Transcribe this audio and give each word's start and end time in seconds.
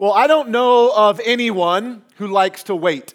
Well, 0.00 0.14
I 0.14 0.28
don't 0.28 0.48
know 0.48 0.90
of 0.96 1.20
anyone 1.26 2.00
who 2.16 2.28
likes 2.28 2.62
to 2.62 2.74
wait. 2.74 3.12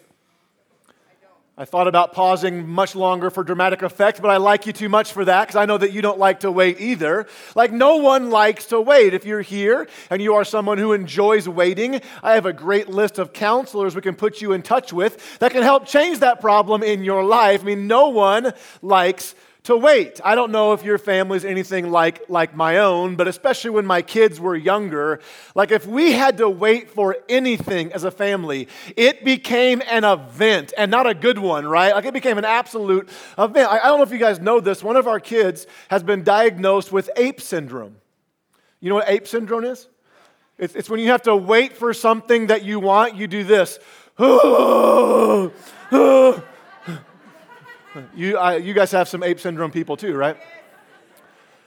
I 1.58 1.64
thought 1.64 1.88
about 1.88 2.12
pausing 2.12 2.68
much 2.68 2.94
longer 2.94 3.28
for 3.28 3.42
dramatic 3.42 3.82
effect, 3.82 4.22
but 4.22 4.30
I 4.30 4.36
like 4.36 4.66
you 4.68 4.72
too 4.72 4.88
much 4.88 5.12
for 5.12 5.24
that 5.24 5.48
because 5.48 5.56
I 5.56 5.64
know 5.64 5.78
that 5.78 5.90
you 5.90 6.00
don't 6.00 6.20
like 6.20 6.40
to 6.40 6.52
wait 6.52 6.80
either. 6.80 7.26
Like, 7.56 7.72
no 7.72 7.96
one 7.96 8.30
likes 8.30 8.66
to 8.66 8.80
wait. 8.80 9.14
If 9.14 9.24
you're 9.24 9.40
here 9.40 9.88
and 10.10 10.22
you 10.22 10.34
are 10.34 10.44
someone 10.44 10.78
who 10.78 10.92
enjoys 10.92 11.48
waiting, 11.48 12.02
I 12.22 12.34
have 12.34 12.46
a 12.46 12.52
great 12.52 12.88
list 12.88 13.18
of 13.18 13.32
counselors 13.32 13.96
we 13.96 14.00
can 14.00 14.14
put 14.14 14.40
you 14.40 14.52
in 14.52 14.62
touch 14.62 14.92
with 14.92 15.40
that 15.40 15.50
can 15.50 15.64
help 15.64 15.86
change 15.86 16.20
that 16.20 16.40
problem 16.40 16.84
in 16.84 17.02
your 17.02 17.24
life. 17.24 17.62
I 17.62 17.64
mean, 17.64 17.88
no 17.88 18.10
one 18.10 18.52
likes 18.80 19.34
to 19.66 19.76
wait. 19.76 20.20
I 20.24 20.36
don't 20.36 20.52
know 20.52 20.74
if 20.74 20.84
your 20.84 20.96
family's 20.96 21.44
anything 21.44 21.90
like, 21.90 22.28
like 22.28 22.54
my 22.54 22.78
own, 22.78 23.16
but 23.16 23.26
especially 23.26 23.70
when 23.70 23.84
my 23.84 24.00
kids 24.00 24.38
were 24.38 24.54
younger, 24.54 25.18
like 25.56 25.72
if 25.72 25.84
we 25.84 26.12
had 26.12 26.38
to 26.38 26.48
wait 26.48 26.88
for 26.88 27.16
anything 27.28 27.92
as 27.92 28.04
a 28.04 28.12
family, 28.12 28.68
it 28.96 29.24
became 29.24 29.82
an 29.88 30.04
event 30.04 30.72
and 30.78 30.88
not 30.88 31.08
a 31.08 31.14
good 31.14 31.38
one, 31.38 31.66
right? 31.66 31.92
Like 31.92 32.04
it 32.04 32.14
became 32.14 32.38
an 32.38 32.44
absolute 32.44 33.08
event. 33.36 33.68
I, 33.68 33.80
I 33.80 33.82
don't 33.88 33.98
know 33.98 34.04
if 34.04 34.12
you 34.12 34.18
guys 34.18 34.38
know 34.38 34.60
this. 34.60 34.84
One 34.84 34.94
of 34.94 35.08
our 35.08 35.18
kids 35.18 35.66
has 35.88 36.04
been 36.04 36.22
diagnosed 36.22 36.92
with 36.92 37.10
ape 37.16 37.40
syndrome. 37.40 37.96
You 38.78 38.90
know 38.90 38.94
what 38.96 39.08
ape 39.08 39.26
syndrome 39.26 39.64
is? 39.64 39.88
It's, 40.58 40.76
it's 40.76 40.88
when 40.88 41.00
you 41.00 41.08
have 41.08 41.22
to 41.22 41.34
wait 41.34 41.72
for 41.72 41.92
something 41.92 42.46
that 42.46 42.64
you 42.64 42.78
want, 42.78 43.16
you 43.16 43.26
do 43.26 43.42
this. 43.42 43.80
You, 48.14 48.38
uh, 48.38 48.52
you 48.52 48.74
guys 48.74 48.90
have 48.92 49.08
some 49.08 49.22
ape 49.22 49.40
syndrome 49.40 49.70
people 49.70 49.96
too, 49.96 50.16
right? 50.16 50.36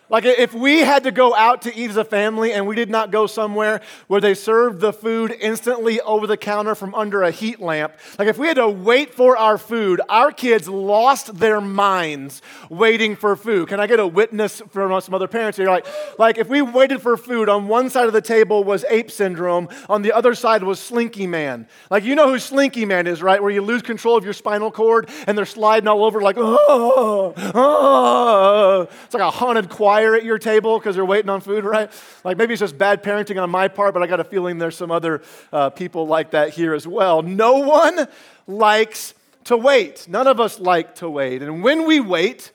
Like, 0.10 0.26
if 0.26 0.54
we 0.56 0.80
had 0.80 1.04
to 1.04 1.12
go 1.12 1.36
out 1.36 1.62
to 1.64 1.76
eat 1.76 1.92
as 1.92 1.98
a 1.98 2.04
family 2.04 2.52
and 2.52 2.66
we 2.66 2.76
did 2.76 2.90
not 2.90 3.12
go 3.12 3.28
somewhere 3.28 3.82
where 4.08 4.20
they 4.20 4.34
served 4.34 4.80
the 4.80 4.92
food 4.92 5.36
instantly 5.40 6.02
over 6.02 6.26
the 6.26 6.38
counter 6.38 6.74
from 6.74 6.96
under 6.96 7.22
a 7.22 7.30
heat 7.30 7.60
lamp, 7.62 7.94
like, 8.18 8.28
if 8.28 8.40
we 8.40 8.48
had 8.48 8.56
to 8.56 8.68
wait 8.68 9.14
for 9.14 9.38
our 9.38 9.60
food, 9.60 10.02
our 10.10 10.32
kids 10.32 10.68
lost 10.68 11.38
their 11.38 11.62
minds 11.62 12.42
waiting 12.70 13.16
for 13.16 13.36
food. 13.36 13.68
Can 13.70 13.80
I 13.80 13.86
get 13.86 14.00
a 14.00 14.08
witness 14.08 14.64
from 14.70 15.00
some 15.00 15.14
other 15.14 15.28
parents 15.28 15.58
here? 15.58 15.70
Like, 15.70 15.86
like, 16.18 16.40
if 16.40 16.50
we 16.50 16.64
waited 16.64 17.02
for 17.04 17.16
food, 17.16 17.48
on 17.48 17.68
one 17.68 17.92
side 17.92 18.08
of 18.08 18.14
the 18.14 18.22
table 18.22 18.64
was 18.64 18.84
ape 18.90 19.12
syndrome, 19.12 19.70
on 19.88 20.02
the 20.02 20.12
other 20.12 20.34
side 20.34 20.64
was 20.64 20.80
Slinky 20.80 21.28
Man. 21.28 21.68
Like, 21.92 22.04
you 22.04 22.16
know 22.16 22.28
who 22.28 22.40
Slinky 22.40 22.86
Man 22.86 23.06
is, 23.06 23.22
right? 23.22 23.42
Where 23.42 23.52
you 23.52 23.62
lose 23.62 23.84
control 23.84 24.18
of 24.18 24.24
your 24.24 24.34
spinal 24.34 24.72
cord 24.72 25.08
and 25.28 25.38
they're 25.38 25.46
sliding 25.46 25.88
all 25.88 26.04
over, 26.04 26.20
like, 26.20 26.38
oh, 26.40 27.34
oh. 27.38 28.88
It's 29.06 29.14
like 29.14 29.22
a 29.22 29.30
haunted 29.30 29.70
choir 29.70 29.99
fire 30.00 30.16
at 30.16 30.24
your 30.24 30.40
table 30.40 30.80
because 30.80 30.96
they're 30.96 31.04
waiting 31.04 31.30
on 31.30 31.42
food, 31.42 31.64
right? 31.76 31.92
Like 32.24 32.38
maybe 32.38 32.54
it's 32.54 32.62
just 32.62 32.78
bad 32.78 33.04
parenting 33.04 33.42
on 33.42 33.50
my 33.50 33.68
part, 33.68 33.94
but 33.94 34.02
I 34.02 34.08
got 34.08 34.20
a 34.20 34.24
feeling 34.24 34.58
there's 34.58 34.78
some 34.78 34.92
other 34.92 35.22
uh, 35.52 35.70
people 35.70 36.08
like 36.08 36.32
that 36.32 36.52
here 36.52 36.74
as 36.74 36.88
well. 36.88 37.22
No 37.22 37.60
one 37.60 38.08
likes 38.48 39.14
to 39.46 39.58
wait. 39.58 40.08
None 40.08 40.28
of 40.28 40.40
us 40.40 40.60
like 40.60 40.96
to 40.96 41.10
wait. 41.10 41.42
And 41.42 41.64
when 41.64 41.86
we 41.86 42.00
wait, 42.00 42.52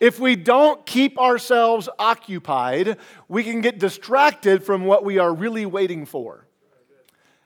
if 0.00 0.18
we 0.18 0.36
don't 0.36 0.84
keep 0.86 1.18
ourselves 1.18 1.88
occupied, 1.98 2.96
we 3.28 3.42
can 3.42 3.60
get 3.60 3.78
distracted 3.78 4.62
from 4.64 4.84
what 4.84 5.04
we 5.04 5.18
are 5.18 5.34
really 5.34 5.66
waiting 5.66 6.06
for. 6.06 6.46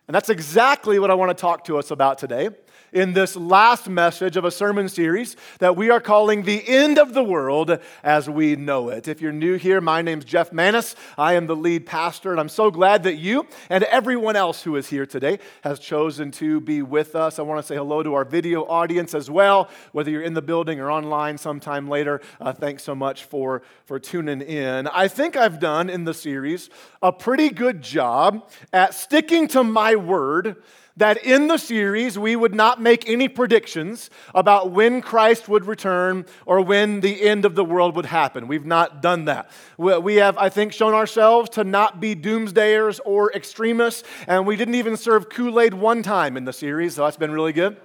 And 0.06 0.14
that's 0.14 0.28
exactly 0.28 0.98
what 0.98 1.10
I 1.10 1.14
want 1.14 1.36
to 1.36 1.40
talk 1.40 1.64
to 1.64 1.78
us 1.78 1.90
about 1.90 2.18
today 2.18 2.50
in 2.92 3.14
this 3.14 3.36
last 3.36 3.88
message 3.88 4.36
of 4.36 4.44
a 4.44 4.50
sermon 4.50 4.88
series 4.88 5.34
that 5.58 5.76
we 5.76 5.90
are 5.90 6.00
calling 6.00 6.42
The 6.42 6.62
End 6.68 6.98
of 6.98 7.14
the 7.14 7.24
World 7.24 7.78
as 8.02 8.28
We 8.28 8.54
Know 8.54 8.90
It. 8.90 9.08
If 9.08 9.20
you're 9.20 9.32
new 9.32 9.56
here, 9.56 9.80
my 9.80 10.02
name's 10.02 10.26
Jeff 10.26 10.52
Manis. 10.52 10.94
I 11.16 11.34
am 11.34 11.46
the 11.46 11.56
lead 11.56 11.86
pastor, 11.86 12.30
and 12.32 12.40
I'm 12.40 12.50
so 12.50 12.70
glad 12.70 13.04
that 13.04 13.16
you 13.16 13.46
and 13.70 13.84
everyone 13.84 14.36
else 14.36 14.62
who 14.62 14.76
is 14.76 14.88
here 14.88 15.06
today 15.06 15.38
has 15.64 15.78
chosen 15.78 16.30
to 16.32 16.60
be 16.60 16.82
with 16.82 17.16
us. 17.16 17.38
I 17.38 17.42
want 17.42 17.60
to 17.60 17.66
say 17.66 17.76
hello 17.76 18.02
to 18.02 18.12
our 18.14 18.26
video 18.26 18.64
audience 18.64 19.14
as 19.14 19.30
well, 19.30 19.70
whether 19.92 20.10
you're 20.10 20.22
in 20.22 20.34
the 20.34 20.42
building 20.42 20.78
or 20.78 20.90
online 20.90 21.38
sometime 21.38 21.88
later. 21.88 22.20
Uh, 22.41 22.52
thanks 22.52 22.82
so 22.82 22.94
much 22.94 23.25
for, 23.25 23.62
for 23.86 23.98
tuning 23.98 24.42
in. 24.42 24.86
I 24.88 25.08
think 25.08 25.34
I've 25.34 25.58
done 25.58 25.88
in 25.88 26.04
the 26.04 26.14
series 26.14 26.69
a 27.00 27.10
pretty 27.10 27.48
good 27.48 27.81
job 27.81 28.50
at 28.72 28.94
sticking 28.94 29.48
to 29.48 29.64
my 29.64 29.97
word 29.97 30.56
that 30.97 31.25
in 31.25 31.48
the 31.48 31.58
series 31.58 32.19
we 32.19 32.36
would 32.36 32.54
not 32.54 32.80
make 32.80 33.08
any 33.08 33.28
predictions 33.28 34.10
about 34.34 34.70
when 34.70 35.00
Christ 35.00 35.48
would 35.48 35.66
return 35.66 36.26
or 36.47 36.60
when 36.60 37.00
the 37.00 37.22
end 37.22 37.44
of 37.44 37.54
the 37.54 37.64
world 37.64 37.97
would 37.97 38.06
happen. 38.06 38.48
We've 38.48 38.66
not 38.66 39.02
done 39.02 39.26
that. 39.26 39.50
We 39.78 40.16
have, 40.16 40.36
I 40.38 40.48
think, 40.48 40.72
shown 40.72 40.94
ourselves 40.94 41.50
to 41.50 41.64
not 41.64 42.00
be 42.00 42.14
doomsdayers 42.14 43.00
or 43.04 43.32
extremists, 43.32 44.06
and 44.26 44.47
we 44.47 44.56
didn't 44.56 44.75
even 44.75 44.97
serve 44.97 45.28
Kool 45.28 45.60
Aid 45.60 45.75
one 45.75 46.02
time 46.02 46.36
in 46.36 46.44
the 46.44 46.52
series, 46.52 46.94
so 46.94 47.04
that's 47.04 47.16
been 47.16 47.32
really 47.32 47.52
good. 47.52 47.76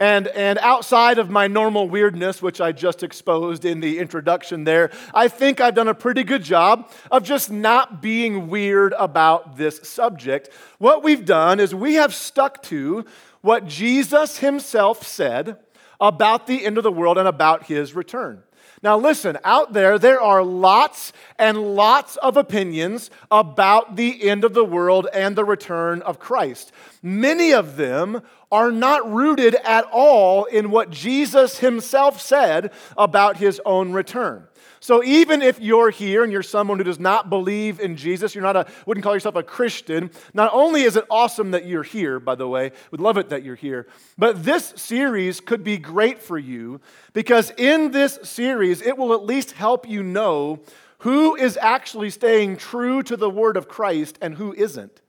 And, 0.00 0.28
and 0.28 0.58
outside 0.60 1.18
of 1.18 1.28
my 1.28 1.46
normal 1.46 1.86
weirdness, 1.86 2.40
which 2.40 2.58
I 2.58 2.72
just 2.72 3.02
exposed 3.02 3.66
in 3.66 3.80
the 3.80 3.98
introduction 3.98 4.64
there, 4.64 4.90
I 5.12 5.28
think 5.28 5.60
I've 5.60 5.74
done 5.74 5.88
a 5.88 5.94
pretty 5.94 6.24
good 6.24 6.42
job 6.42 6.90
of 7.10 7.22
just 7.22 7.50
not 7.50 8.00
being 8.00 8.48
weird 8.48 8.94
about 8.98 9.58
this 9.58 9.80
subject. 9.82 10.48
What 10.78 11.02
we've 11.02 11.26
done 11.26 11.60
is 11.60 11.74
we 11.74 11.94
have 11.94 12.14
stuck 12.14 12.62
to 12.64 13.04
what 13.42 13.66
Jesus 13.66 14.38
himself 14.38 15.06
said 15.06 15.58
about 16.00 16.46
the 16.46 16.64
end 16.64 16.78
of 16.78 16.82
the 16.82 16.90
world 16.90 17.18
and 17.18 17.28
about 17.28 17.66
his 17.66 17.94
return. 17.94 18.42
Now, 18.82 18.96
listen, 18.96 19.36
out 19.44 19.74
there, 19.74 19.98
there 19.98 20.20
are 20.22 20.42
lots 20.42 21.12
and 21.38 21.74
lots 21.76 22.16
of 22.16 22.38
opinions 22.38 23.10
about 23.30 23.96
the 23.96 24.26
end 24.28 24.42
of 24.42 24.54
the 24.54 24.64
world 24.64 25.06
and 25.12 25.36
the 25.36 25.44
return 25.44 26.00
of 26.02 26.18
Christ. 26.18 26.72
Many 27.02 27.52
of 27.52 27.76
them 27.76 28.22
are 28.50 28.72
not 28.72 29.10
rooted 29.12 29.54
at 29.56 29.84
all 29.92 30.46
in 30.46 30.70
what 30.70 30.90
Jesus 30.90 31.58
himself 31.58 32.22
said 32.22 32.72
about 32.96 33.36
his 33.36 33.60
own 33.66 33.92
return. 33.92 34.46
So 34.80 35.04
even 35.04 35.42
if 35.42 35.60
you're 35.60 35.90
here 35.90 36.24
and 36.24 36.32
you're 36.32 36.42
someone 36.42 36.78
who 36.78 36.84
does 36.84 36.98
not 36.98 37.28
believe 37.28 37.80
in 37.80 37.96
Jesus, 37.96 38.34
you're 38.34 38.42
not 38.42 38.56
a 38.56 38.66
wouldn't 38.86 39.04
call 39.04 39.12
yourself 39.12 39.36
a 39.36 39.42
Christian, 39.42 40.10
not 40.32 40.50
only 40.54 40.82
is 40.82 40.96
it 40.96 41.04
awesome 41.10 41.50
that 41.50 41.66
you're 41.66 41.82
here, 41.82 42.18
by 42.18 42.34
the 42.34 42.48
way, 42.48 42.72
would 42.90 43.00
love 43.00 43.18
it 43.18 43.28
that 43.28 43.44
you're 43.44 43.56
here, 43.56 43.86
but 44.16 44.42
this 44.42 44.72
series 44.76 45.38
could 45.40 45.62
be 45.62 45.76
great 45.76 46.22
for 46.22 46.38
you 46.38 46.80
because 47.12 47.52
in 47.58 47.90
this 47.90 48.18
series 48.22 48.80
it 48.80 48.96
will 48.96 49.12
at 49.12 49.24
least 49.24 49.52
help 49.52 49.86
you 49.86 50.02
know 50.02 50.60
who 51.00 51.36
is 51.36 51.58
actually 51.58 52.10
staying 52.10 52.56
true 52.56 53.02
to 53.02 53.16
the 53.16 53.30
word 53.30 53.56
of 53.58 53.68
Christ 53.68 54.18
and 54.22 54.34
who 54.34 54.54
isn't. 54.54 55.02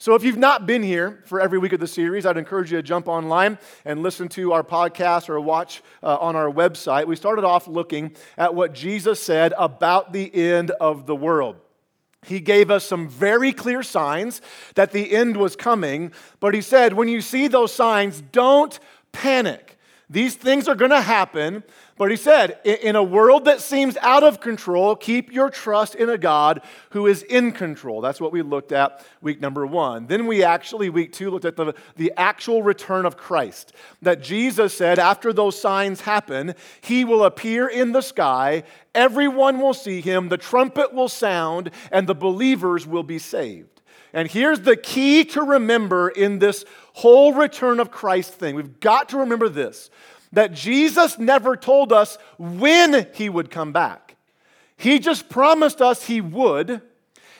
So, 0.00 0.14
if 0.14 0.22
you've 0.22 0.38
not 0.38 0.64
been 0.64 0.84
here 0.84 1.18
for 1.24 1.40
every 1.40 1.58
week 1.58 1.72
of 1.72 1.80
the 1.80 1.88
series, 1.88 2.24
I'd 2.24 2.36
encourage 2.36 2.70
you 2.70 2.78
to 2.78 2.84
jump 2.84 3.08
online 3.08 3.58
and 3.84 4.00
listen 4.00 4.28
to 4.28 4.52
our 4.52 4.62
podcast 4.62 5.28
or 5.28 5.40
watch 5.40 5.82
uh, 6.04 6.16
on 6.18 6.36
our 6.36 6.48
website. 6.48 7.08
We 7.08 7.16
started 7.16 7.44
off 7.44 7.66
looking 7.66 8.14
at 8.36 8.54
what 8.54 8.72
Jesus 8.74 9.20
said 9.20 9.52
about 9.58 10.12
the 10.12 10.32
end 10.32 10.70
of 10.70 11.06
the 11.06 11.16
world. 11.16 11.56
He 12.24 12.38
gave 12.38 12.70
us 12.70 12.84
some 12.84 13.08
very 13.08 13.52
clear 13.52 13.82
signs 13.82 14.40
that 14.76 14.92
the 14.92 15.12
end 15.12 15.36
was 15.36 15.56
coming, 15.56 16.12
but 16.38 16.54
he 16.54 16.60
said, 16.60 16.92
when 16.92 17.08
you 17.08 17.20
see 17.20 17.48
those 17.48 17.72
signs, 17.72 18.20
don't 18.20 18.78
panic. 19.10 19.78
These 20.08 20.36
things 20.36 20.68
are 20.68 20.76
going 20.76 20.92
to 20.92 21.00
happen, 21.00 21.64
but 21.98 22.10
he 22.10 22.16
said, 22.16 22.58
in 22.64 22.96
a 22.96 23.02
world 23.02 23.44
that 23.46 23.60
seems 23.60 23.96
out 23.98 24.22
of 24.22 24.40
control, 24.40 24.94
keep 24.94 25.32
your 25.32 25.50
trust 25.50 25.96
in 25.96 26.08
a 26.08 26.16
God 26.16 26.62
who 26.90 27.06
is 27.06 27.22
in 27.24 27.52
control. 27.52 28.00
That's 28.00 28.20
what 28.20 28.32
we 28.32 28.42
looked 28.42 28.72
at 28.72 29.04
week 29.20 29.40
number 29.40 29.66
one. 29.66 30.06
Then 30.06 30.26
we 30.26 30.44
actually, 30.44 30.90
week 30.90 31.12
two, 31.12 31.30
looked 31.30 31.44
at 31.44 31.56
the, 31.56 31.74
the 31.96 32.12
actual 32.16 32.62
return 32.62 33.04
of 33.04 33.16
Christ. 33.16 33.72
That 34.00 34.22
Jesus 34.22 34.72
said, 34.72 34.98
after 34.98 35.32
those 35.32 35.60
signs 35.60 36.00
happen, 36.02 36.54
he 36.80 37.04
will 37.04 37.24
appear 37.24 37.66
in 37.66 37.92
the 37.92 38.00
sky, 38.00 38.62
everyone 38.94 39.60
will 39.60 39.74
see 39.74 40.00
him, 40.00 40.28
the 40.28 40.38
trumpet 40.38 40.94
will 40.94 41.08
sound, 41.08 41.70
and 41.90 42.06
the 42.06 42.14
believers 42.14 42.86
will 42.86 43.02
be 43.02 43.18
saved. 43.18 43.82
And 44.12 44.30
here's 44.30 44.60
the 44.60 44.76
key 44.76 45.24
to 45.26 45.42
remember 45.42 46.08
in 46.08 46.38
this 46.38 46.64
whole 46.94 47.34
return 47.34 47.80
of 47.80 47.90
Christ 47.90 48.34
thing. 48.34 48.54
We've 48.54 48.80
got 48.80 49.10
to 49.10 49.18
remember 49.18 49.48
this 49.48 49.90
that 50.32 50.52
Jesus 50.52 51.18
never 51.18 51.56
told 51.56 51.92
us 51.92 52.18
when 52.38 53.06
he 53.14 53.28
would 53.28 53.50
come 53.50 53.72
back. 53.72 54.16
He 54.76 54.98
just 54.98 55.28
promised 55.28 55.82
us 55.82 56.06
he 56.06 56.20
would. 56.20 56.82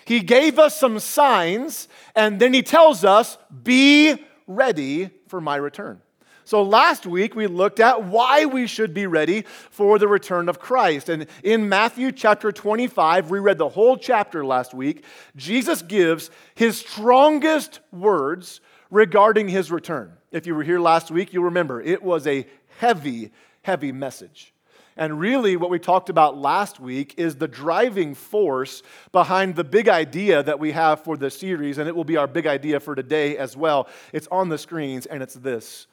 He 0.05 0.21
gave 0.21 0.59
us 0.59 0.79
some 0.79 0.99
signs, 0.99 1.87
and 2.15 2.41
then 2.41 2.55
he 2.55 2.63
tells 2.63 3.05
us, 3.05 3.39
Be 3.63 4.17
ready 4.47 5.11
for 5.29 5.41
my 5.41 5.57
return. 5.57 6.01
So 6.49 6.63
last 6.63 7.05
week 7.05 7.35
we 7.35 7.47
looked 7.47 7.79
at 7.79 8.05
why 8.05 8.47
we 8.47 8.67
should 8.67 8.95
be 8.95 9.07
ready 9.07 9.43
for 9.69 9.99
the 9.99 10.09
return 10.09 10.49
of 10.49 10.59
Christ. 10.59 11.11
And 11.11 11.27
in 11.45 11.69
Matthew 11.69 12.11
chapter 12.11 12.51
25, 12.51 13.29
we 13.29 13.39
read 13.39 13.59
the 13.59 13.69
whole 13.69 13.99
chapter 13.99 14.47
last 14.47 14.73
week. 14.73 15.05
Jesus 15.37 15.83
gives 15.83 16.31
his 16.55 16.79
strongest 16.79 17.81
words 17.93 18.63
regarding 18.91 19.49
his 19.49 19.71
return. 19.71 20.15
If 20.33 20.47
you 20.47 20.55
were 20.55 20.63
here 20.63 20.81
last 20.81 21.11
week, 21.11 21.35
you'll 21.35 21.45
remember 21.45 21.83
it 21.83 22.03
was 22.03 22.27
a 22.27 22.47
heavy, 22.79 23.31
heavy 23.63 23.93
message. 23.93 24.53
And 24.97 25.21
really, 25.21 25.57
what 25.57 25.71
we 25.71 25.79
talked 25.79 26.09
about 26.09 26.37
last 26.37 26.81
week 26.81 27.15
is 27.17 27.37
the 27.37 27.47
driving 27.47 28.17
force 28.17 28.83
behind 29.13 29.55
the 29.55 29.63
big 29.63 29.89
idea 29.89 30.43
that 30.43 30.59
we 30.59 30.73
have 30.73 31.05
for 31.05 31.17
the 31.17 31.31
series, 31.31 31.79
and 31.79 31.89
it 31.89 31.95
will 31.95 32.05
be 32.05 32.17
our 32.17 32.27
big 32.27 32.49
idea 32.49 32.81
for 32.81 32.97
today 32.97 33.37
as 33.37 33.57
well. 33.57 33.89
It's 34.13 34.27
on 34.33 34.49
the 34.49 34.59
screens, 34.59 35.07
and 35.07 35.23
it's 35.23 35.35
this 35.35 35.87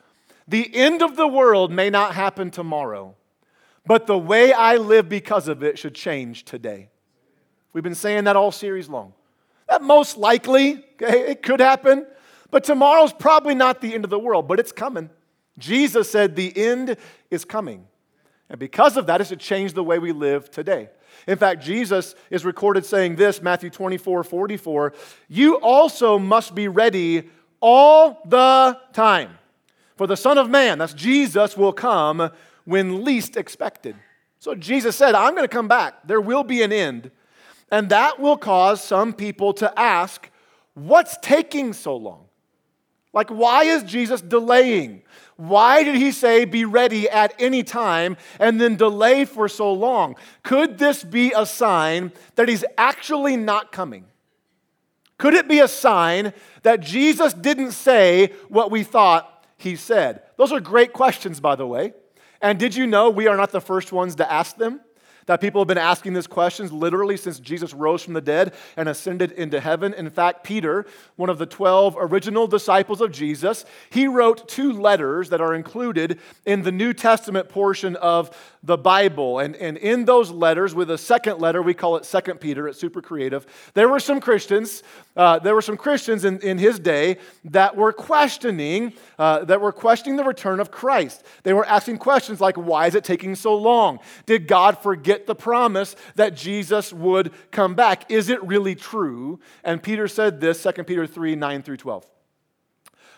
The 0.47 0.67
end 0.73 1.03
of 1.03 1.15
the 1.15 1.27
world 1.27 1.71
may 1.71 1.91
not 1.91 2.15
happen 2.15 2.49
tomorrow, 2.49 3.15
but 3.85 4.07
the 4.07 4.17
way 4.17 4.53
I 4.53 4.77
live 4.77 5.07
because 5.07 5.47
of 5.47 5.63
it 5.63 5.77
should 5.77 5.93
change 5.93 6.45
today. 6.45 6.89
We've 7.73 7.83
been 7.83 7.93
saying 7.93 8.23
that 8.23 8.35
all 8.35 8.51
series 8.51 8.89
long. 8.89 9.13
That 9.69 9.83
most 9.83 10.17
likely, 10.17 10.83
okay, 10.93 11.31
it 11.31 11.43
could 11.43 11.59
happen, 11.59 12.07
but 12.49 12.63
tomorrow's 12.63 13.13
probably 13.13 13.53
not 13.53 13.81
the 13.81 13.93
end 13.93 14.03
of 14.03 14.09
the 14.09 14.19
world, 14.19 14.47
but 14.47 14.59
it's 14.59 14.71
coming. 14.71 15.11
Jesus 15.57 16.09
said 16.11 16.35
the 16.35 16.55
end 16.55 16.97
is 17.31 17.45
coming. 17.45 17.85
And 18.49 18.59
because 18.59 18.97
of 18.97 19.07
that, 19.07 19.21
it 19.21 19.27
should 19.27 19.39
change 19.39 19.73
the 19.73 19.83
way 19.83 19.99
we 19.99 20.11
live 20.11 20.51
today. 20.51 20.89
In 21.27 21.37
fact, 21.37 21.63
Jesus 21.63 22.13
is 22.29 22.45
recorded 22.45 22.85
saying 22.85 23.15
this, 23.15 23.41
Matthew 23.41 23.69
24, 23.69 24.23
44, 24.23 24.93
you 25.27 25.55
also 25.55 26.19
must 26.19 26.53
be 26.53 26.67
ready 26.67 27.29
all 27.61 28.21
the 28.25 28.77
time. 28.93 29.37
For 29.95 30.07
the 30.07 30.17
Son 30.17 30.37
of 30.37 30.49
Man, 30.49 30.77
that's 30.77 30.93
Jesus, 30.93 31.57
will 31.57 31.73
come 31.73 32.29
when 32.65 33.03
least 33.03 33.37
expected. 33.37 33.95
So 34.39 34.53
Jesus 34.53 34.95
said, 34.95 35.15
I'm 35.15 35.33
going 35.33 35.47
to 35.47 35.53
come 35.53 35.67
back. 35.67 36.05
There 36.05 36.21
will 36.21 36.43
be 36.43 36.61
an 36.61 36.71
end. 36.71 37.11
And 37.71 37.89
that 37.89 38.19
will 38.19 38.37
cause 38.37 38.83
some 38.83 39.13
people 39.13 39.53
to 39.53 39.79
ask, 39.79 40.29
what's 40.75 41.17
taking 41.21 41.73
so 41.73 41.95
long? 41.95 42.24
Like, 43.15 43.29
why 43.29 43.63
is 43.63 43.83
Jesus 43.83 44.21
delaying? 44.21 45.01
Why 45.37 45.83
did 45.83 45.95
he 45.95 46.11
say 46.11 46.43
be 46.43 46.65
ready 46.65 47.09
at 47.09 47.33
any 47.39 47.63
time 47.63 48.17
and 48.39 48.59
then 48.59 48.75
delay 48.75 49.23
for 49.23 49.47
so 49.47 49.71
long? 49.71 50.17
Could 50.43 50.77
this 50.77 51.03
be 51.03 51.31
a 51.35 51.45
sign 51.45 52.11
that 52.35 52.49
he's 52.49 52.65
actually 52.77 53.37
not 53.37 53.71
coming? 53.71 54.05
Could 55.17 55.33
it 55.33 55.47
be 55.47 55.61
a 55.61 55.67
sign 55.69 56.33
that 56.63 56.81
Jesus 56.81 57.33
didn't 57.33 57.71
say 57.71 58.33
what 58.49 58.69
we 58.69 58.83
thought 58.83 59.45
he 59.55 59.77
said? 59.77 60.21
Those 60.35 60.51
are 60.51 60.59
great 60.59 60.91
questions, 60.91 61.39
by 61.39 61.55
the 61.55 61.65
way. 61.65 61.93
And 62.41 62.59
did 62.59 62.75
you 62.75 62.85
know 62.85 63.09
we 63.09 63.27
are 63.27 63.37
not 63.37 63.51
the 63.51 63.61
first 63.61 63.93
ones 63.93 64.15
to 64.15 64.29
ask 64.29 64.57
them? 64.57 64.81
That 65.25 65.41
people 65.41 65.61
have 65.61 65.67
been 65.67 65.77
asking 65.77 66.13
these 66.13 66.27
questions 66.27 66.71
literally 66.71 67.17
since 67.17 67.39
Jesus 67.39 67.73
rose 67.73 68.03
from 68.03 68.13
the 68.13 68.21
dead 68.21 68.53
and 68.77 68.87
ascended 68.87 69.31
into 69.31 69.59
heaven. 69.59 69.93
In 69.93 70.09
fact, 70.09 70.43
Peter, 70.43 70.85
one 71.15 71.29
of 71.29 71.37
the 71.37 71.45
12 71.45 71.95
original 71.99 72.47
disciples 72.47 73.01
of 73.01 73.11
Jesus, 73.11 73.65
he 73.89 74.07
wrote 74.07 74.47
two 74.47 74.73
letters 74.73 75.29
that 75.29 75.41
are 75.41 75.53
included 75.53 76.19
in 76.45 76.61
the 76.63 76.71
New 76.71 76.93
Testament 76.93 77.49
portion 77.49 77.95
of 77.95 78.35
the 78.65 78.77
Bible. 78.77 79.39
And, 79.39 79.55
and 79.55 79.77
in 79.77 80.05
those 80.05 80.31
letters, 80.31 80.73
with 80.73 80.89
a 80.89 80.97
second 80.97 81.39
letter, 81.39 81.61
we 81.61 81.73
call 81.73 81.97
it 81.97 82.05
Second 82.05 82.39
Peter, 82.39 82.67
it's 82.67 82.79
super 82.79 83.01
creative, 83.01 83.45
there 83.73 83.87
were 83.87 83.99
some 83.99 84.19
Christians, 84.19 84.83
uh, 85.15 85.39
there 85.39 85.53
were 85.53 85.61
some 85.61 85.77
Christians 85.77 86.25
in, 86.25 86.39
in 86.39 86.57
his 86.57 86.79
day 86.79 87.17
that 87.45 87.75
were 87.75 87.93
questioning, 87.93 88.93
uh, 89.19 89.45
that 89.45 89.61
were 89.61 89.71
questioning 89.71 90.17
the 90.17 90.23
return 90.23 90.59
of 90.59 90.71
Christ. 90.71 91.23
They 91.43 91.53
were 91.53 91.65
asking 91.65 91.99
questions 91.99 92.41
like, 92.41 92.55
why 92.55 92.87
is 92.87 92.95
it 92.95 93.03
taking 93.03 93.35
so 93.35 93.55
long? 93.55 93.99
Did 94.25 94.47
God 94.47 94.79
forget 94.79 95.14
get 95.15 95.27
the 95.27 95.35
promise 95.35 95.95
that 96.15 96.35
Jesus 96.35 96.91
would 96.91 97.31
come 97.51 97.73
back. 97.73 98.11
Is 98.11 98.29
it 98.29 98.43
really 98.43 98.75
true? 98.75 99.39
And 99.63 99.81
Peter 99.81 100.07
said 100.07 100.41
this, 100.41 100.61
2 100.61 100.83
Peter 100.83 101.07
3 101.07 101.35
9 101.35 101.63
through 101.63 101.77
12. 101.77 102.05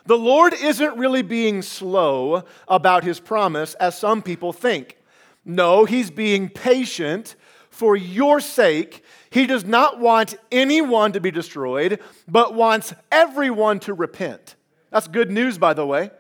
The 0.06 0.18
Lord 0.18 0.54
isn't 0.54 0.98
really 0.98 1.22
being 1.22 1.62
slow 1.62 2.44
about 2.68 3.04
his 3.04 3.20
promise, 3.20 3.74
as 3.76 3.98
some 3.98 4.22
people 4.22 4.54
think. 4.54 4.98
No, 5.44 5.86
he's 5.86 6.12
being 6.12 6.50
patient 6.50 7.36
for 7.70 7.96
your 7.96 8.40
sake. 8.40 9.04
He 9.30 9.48
does 9.48 9.66
not 9.66 10.00
want 10.00 10.36
anyone 10.52 11.12
to 11.14 11.20
be 11.20 11.32
destroyed, 11.32 12.00
but 12.28 12.54
wants 12.54 12.94
everyone 13.12 13.80
to 13.82 13.94
repent. 13.94 14.56
That's 14.92 15.08
good 15.08 15.30
news, 15.30 15.58
by 15.58 15.74
the 15.74 15.86
way 15.86 16.12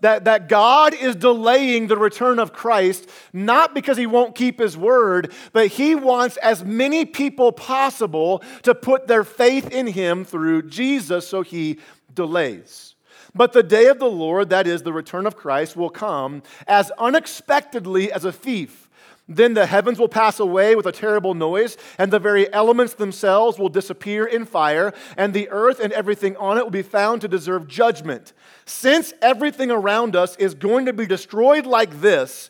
that, 0.00 0.24
that 0.24 0.48
God 0.48 0.94
is 0.94 1.16
delaying 1.16 1.86
the 1.86 1.96
return 1.96 2.38
of 2.38 2.52
Christ, 2.52 3.08
not 3.32 3.74
because 3.74 3.96
he 3.96 4.06
won't 4.06 4.34
keep 4.34 4.60
his 4.60 4.76
word, 4.76 5.32
but 5.52 5.68
he 5.68 5.94
wants 5.94 6.36
as 6.38 6.64
many 6.64 7.04
people 7.04 7.52
possible 7.52 8.42
to 8.62 8.74
put 8.74 9.06
their 9.08 9.24
faith 9.24 9.70
in 9.70 9.86
him 9.86 10.24
through 10.24 10.62
Jesus, 10.62 11.26
so 11.26 11.42
he 11.42 11.78
delays. 12.14 12.94
But 13.34 13.52
the 13.52 13.62
day 13.62 13.86
of 13.86 13.98
the 13.98 14.10
Lord, 14.10 14.50
that 14.50 14.66
is 14.66 14.82
the 14.82 14.92
return 14.92 15.26
of 15.26 15.36
Christ, 15.36 15.76
will 15.76 15.90
come 15.90 16.42
as 16.66 16.90
unexpectedly 16.98 18.10
as 18.12 18.24
a 18.24 18.32
thief. 18.32 18.87
Then 19.28 19.52
the 19.52 19.66
heavens 19.66 19.98
will 19.98 20.08
pass 20.08 20.40
away 20.40 20.74
with 20.74 20.86
a 20.86 20.92
terrible 20.92 21.34
noise, 21.34 21.76
and 21.98 22.10
the 22.10 22.18
very 22.18 22.50
elements 22.52 22.94
themselves 22.94 23.58
will 23.58 23.68
disappear 23.68 24.24
in 24.24 24.46
fire, 24.46 24.94
and 25.18 25.34
the 25.34 25.50
earth 25.50 25.80
and 25.80 25.92
everything 25.92 26.34
on 26.38 26.56
it 26.56 26.64
will 26.64 26.70
be 26.70 26.82
found 26.82 27.20
to 27.20 27.28
deserve 27.28 27.68
judgment. 27.68 28.32
Since 28.64 29.12
everything 29.20 29.70
around 29.70 30.16
us 30.16 30.34
is 30.36 30.54
going 30.54 30.86
to 30.86 30.94
be 30.94 31.06
destroyed 31.06 31.66
like 31.66 32.00
this, 32.00 32.48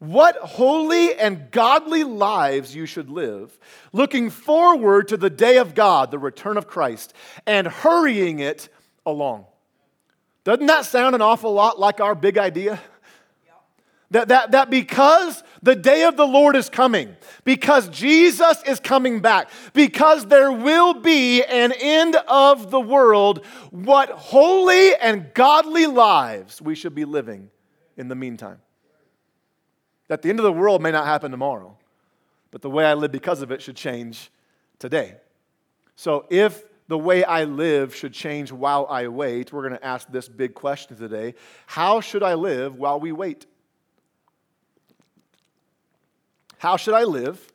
what 0.00 0.36
holy 0.36 1.14
and 1.14 1.50
godly 1.50 2.04
lives 2.04 2.74
you 2.74 2.84
should 2.84 3.08
live, 3.08 3.58
looking 3.92 4.28
forward 4.28 5.08
to 5.08 5.16
the 5.16 5.30
day 5.30 5.56
of 5.56 5.74
God, 5.74 6.10
the 6.10 6.18
return 6.18 6.58
of 6.58 6.68
Christ, 6.68 7.14
and 7.46 7.66
hurrying 7.66 8.38
it 8.38 8.68
along. 9.06 9.46
Doesn't 10.44 10.66
that 10.66 10.84
sound 10.84 11.14
an 11.14 11.22
awful 11.22 11.52
lot 11.52 11.80
like 11.80 12.00
our 12.00 12.14
big 12.14 12.38
idea? 12.38 12.80
That, 14.10 14.28
that, 14.28 14.52
that 14.52 14.70
because 14.70 15.42
the 15.62 15.76
day 15.76 16.04
of 16.04 16.16
the 16.16 16.26
Lord 16.26 16.56
is 16.56 16.68
coming, 16.68 17.16
because 17.44 17.88
Jesus 17.88 18.62
is 18.66 18.80
coming 18.80 19.20
back, 19.20 19.50
because 19.72 20.26
there 20.26 20.52
will 20.52 20.94
be 20.94 21.42
an 21.44 21.72
end 21.72 22.16
of 22.28 22.70
the 22.70 22.80
world, 22.80 23.44
what 23.70 24.10
holy 24.10 24.94
and 24.96 25.32
godly 25.34 25.86
lives 25.86 26.62
we 26.62 26.74
should 26.74 26.94
be 26.94 27.04
living 27.04 27.50
in 27.96 28.08
the 28.08 28.14
meantime. 28.14 28.60
That 30.08 30.22
the 30.22 30.30
end 30.30 30.38
of 30.38 30.44
the 30.44 30.52
world 30.52 30.82
may 30.82 30.90
not 30.90 31.06
happen 31.06 31.30
tomorrow, 31.30 31.76
but 32.50 32.62
the 32.62 32.70
way 32.70 32.84
I 32.84 32.94
live 32.94 33.12
because 33.12 33.42
of 33.42 33.50
it 33.50 33.60
should 33.60 33.76
change 33.76 34.30
today. 34.78 35.16
So 35.96 36.26
if 36.30 36.64
the 36.86 36.98
way 36.98 37.22
I 37.24 37.44
live 37.44 37.94
should 37.94 38.14
change 38.14 38.50
while 38.50 38.86
I 38.88 39.08
wait, 39.08 39.52
we're 39.52 39.68
going 39.68 39.78
to 39.78 39.84
ask 39.84 40.08
this 40.10 40.28
big 40.28 40.54
question 40.54 40.96
today 40.96 41.34
How 41.66 42.00
should 42.00 42.22
I 42.22 42.34
live 42.34 42.76
while 42.76 42.98
we 42.98 43.12
wait? 43.12 43.46
How 46.58 46.76
should 46.76 46.94
I 46.94 47.04
live 47.04 47.52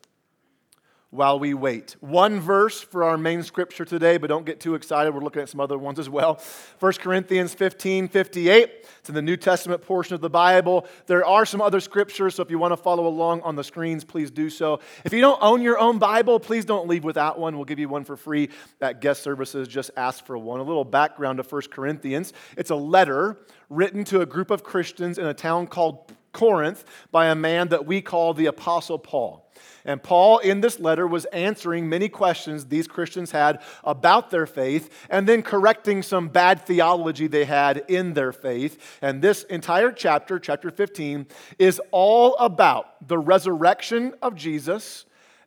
while 1.10 1.38
we 1.38 1.52
wait? 1.52 1.94
One 2.00 2.40
verse 2.40 2.80
for 2.80 3.04
our 3.04 3.18
main 3.18 3.42
scripture 3.42 3.84
today, 3.84 4.16
but 4.16 4.28
don't 4.28 4.46
get 4.46 4.60
too 4.60 4.74
excited. 4.74 5.14
We're 5.14 5.20
looking 5.20 5.42
at 5.42 5.50
some 5.50 5.60
other 5.60 5.76
ones 5.76 5.98
as 5.98 6.08
well. 6.08 6.40
1 6.80 6.92
Corinthians 6.94 7.52
15 7.52 8.08
58. 8.08 8.70
It's 9.00 9.08
in 9.10 9.14
the 9.14 9.20
New 9.20 9.36
Testament 9.36 9.82
portion 9.82 10.14
of 10.14 10.22
the 10.22 10.30
Bible. 10.30 10.86
There 11.06 11.22
are 11.22 11.44
some 11.44 11.60
other 11.60 11.80
scriptures, 11.80 12.36
so 12.36 12.42
if 12.42 12.50
you 12.50 12.58
want 12.58 12.72
to 12.72 12.78
follow 12.78 13.06
along 13.06 13.42
on 13.42 13.56
the 13.56 13.62
screens, 13.62 14.04
please 14.04 14.30
do 14.30 14.48
so. 14.48 14.80
If 15.04 15.12
you 15.12 15.20
don't 15.20 15.38
own 15.42 15.60
your 15.60 15.78
own 15.78 15.98
Bible, 15.98 16.40
please 16.40 16.64
don't 16.64 16.88
leave 16.88 17.04
without 17.04 17.38
one. 17.38 17.56
We'll 17.56 17.66
give 17.66 17.78
you 17.78 17.90
one 17.90 18.04
for 18.04 18.16
free 18.16 18.48
at 18.80 19.02
guest 19.02 19.22
services. 19.22 19.68
Just 19.68 19.90
ask 19.98 20.24
for 20.24 20.38
one. 20.38 20.60
A 20.60 20.64
little 20.64 20.82
background 20.82 21.36
to 21.36 21.42
1 21.42 21.62
Corinthians 21.70 22.32
it's 22.56 22.70
a 22.70 22.74
letter 22.74 23.36
written 23.68 24.02
to 24.04 24.22
a 24.22 24.26
group 24.26 24.50
of 24.50 24.64
Christians 24.64 25.18
in 25.18 25.26
a 25.26 25.34
town 25.34 25.66
called 25.66 26.10
Corinth 26.34 26.84
by 27.10 27.26
a 27.26 27.34
man 27.34 27.68
that 27.68 27.86
we 27.86 28.02
call 28.02 28.34
the 28.34 28.46
Apostle 28.46 28.98
Paul. 28.98 29.50
And 29.86 30.02
Paul, 30.02 30.38
in 30.38 30.60
this 30.60 30.80
letter, 30.80 31.06
was 31.06 31.26
answering 31.26 31.88
many 31.88 32.08
questions 32.08 32.66
these 32.66 32.88
Christians 32.88 33.30
had 33.30 33.62
about 33.82 34.30
their 34.30 34.46
faith 34.46 34.90
and 35.10 35.26
then 35.28 35.42
correcting 35.42 36.02
some 36.02 36.28
bad 36.28 36.66
theology 36.66 37.26
they 37.26 37.44
had 37.44 37.84
in 37.88 38.14
their 38.14 38.32
faith. 38.32 38.98
And 39.02 39.20
this 39.20 39.44
entire 39.44 39.92
chapter, 39.92 40.38
chapter 40.38 40.70
15, 40.70 41.26
is 41.58 41.80
all 41.90 42.34
about 42.36 43.06
the 43.06 43.18
resurrection 43.18 44.14
of 44.22 44.34
Jesus 44.34 45.04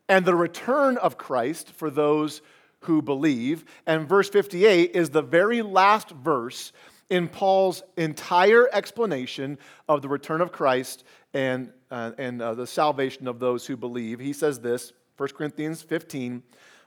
and 0.08 0.24
the 0.24 0.36
return 0.36 0.98
of 0.98 1.18
Christ 1.18 1.72
for 1.72 1.90
those 1.90 2.42
who 2.82 3.02
believe. 3.02 3.66
And 3.86 4.08
verse 4.08 4.30
58 4.30 4.92
is 4.94 5.10
the 5.10 5.24
very 5.24 5.62
last 5.62 6.12
verse 6.12 6.72
in 7.10 7.28
Paul's 7.28 7.84
entire 7.96 8.68
explanation 8.74 9.58
of 9.88 10.02
the 10.02 10.10
return 10.10 10.42
of 10.42 10.52
Christ 10.52 11.04
and, 11.34 11.72
uh, 11.90 12.12
and 12.18 12.42
uh, 12.42 12.54
the 12.54 12.68
salvation 12.68 13.28
of 13.28 13.40
those 13.40 13.66
who 13.66 13.78
believe. 13.78 14.20
He 14.20 14.34
says 14.34 14.60
this, 14.60 14.94
1 15.18 15.30
Corinthians 15.30 15.82
15, 15.82 16.44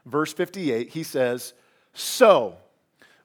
verse 0.06 0.32
58, 0.32 0.90
he 0.90 1.02
says, 1.02 1.54
So, 1.92 2.56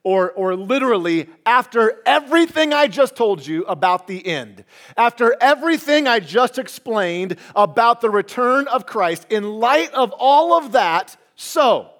or, 0.02 0.30
or 0.32 0.54
literally, 0.54 1.28
after 1.44 2.00
everything 2.06 2.72
I 2.72 2.86
just 2.86 3.16
told 3.16 3.46
you 3.46 3.64
about 3.64 4.06
the 4.06 4.24
end, 4.26 4.64
after 4.96 5.36
everything 5.40 6.06
I 6.06 6.20
just 6.20 6.58
explained 6.58 7.36
about 7.54 8.00
the 8.00 8.10
return 8.10 8.68
of 8.68 8.86
Christ, 8.86 9.26
in 9.30 9.44
light 9.44 9.92
of 9.92 10.12
all 10.16 10.54
of 10.54 10.72
that, 10.72 11.16
so, 11.34 11.90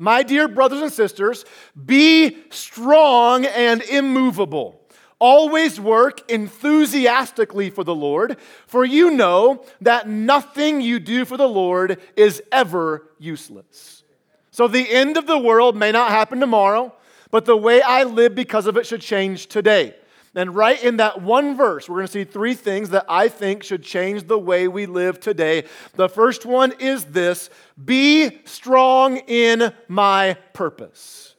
my 0.00 0.22
dear 0.22 0.48
brothers 0.48 0.80
and 0.80 0.90
sisters, 0.90 1.44
be 1.84 2.38
strong 2.48 3.44
and 3.44 3.82
immovable. 3.82 4.80
Always 5.18 5.78
work 5.78 6.30
enthusiastically 6.30 7.68
for 7.68 7.84
the 7.84 7.94
Lord, 7.94 8.38
for 8.66 8.82
you 8.82 9.10
know 9.10 9.62
that 9.82 10.08
nothing 10.08 10.80
you 10.80 10.98
do 10.98 11.26
for 11.26 11.36
the 11.36 11.48
Lord 11.48 12.00
is 12.16 12.42
ever 12.50 13.10
useless. 13.18 14.02
So 14.50 14.66
the 14.66 14.90
end 14.90 15.18
of 15.18 15.26
the 15.26 15.38
world 15.38 15.76
may 15.76 15.92
not 15.92 16.10
happen 16.10 16.40
tomorrow, 16.40 16.94
but 17.30 17.44
the 17.44 17.56
way 17.56 17.82
I 17.82 18.04
live 18.04 18.34
because 18.34 18.66
of 18.66 18.78
it 18.78 18.86
should 18.86 19.02
change 19.02 19.48
today. 19.48 19.94
And 20.34 20.54
right 20.54 20.82
in 20.82 20.98
that 20.98 21.22
one 21.22 21.56
verse, 21.56 21.88
we're 21.88 21.96
going 21.96 22.06
to 22.06 22.12
see 22.12 22.24
three 22.24 22.54
things 22.54 22.90
that 22.90 23.04
I 23.08 23.28
think 23.28 23.64
should 23.64 23.82
change 23.82 24.28
the 24.28 24.38
way 24.38 24.68
we 24.68 24.86
live 24.86 25.18
today. 25.18 25.64
The 25.94 26.08
first 26.08 26.46
one 26.46 26.72
is 26.78 27.04
this 27.06 27.50
be 27.84 28.38
strong 28.44 29.16
in 29.26 29.72
my 29.88 30.34
purpose. 30.52 31.34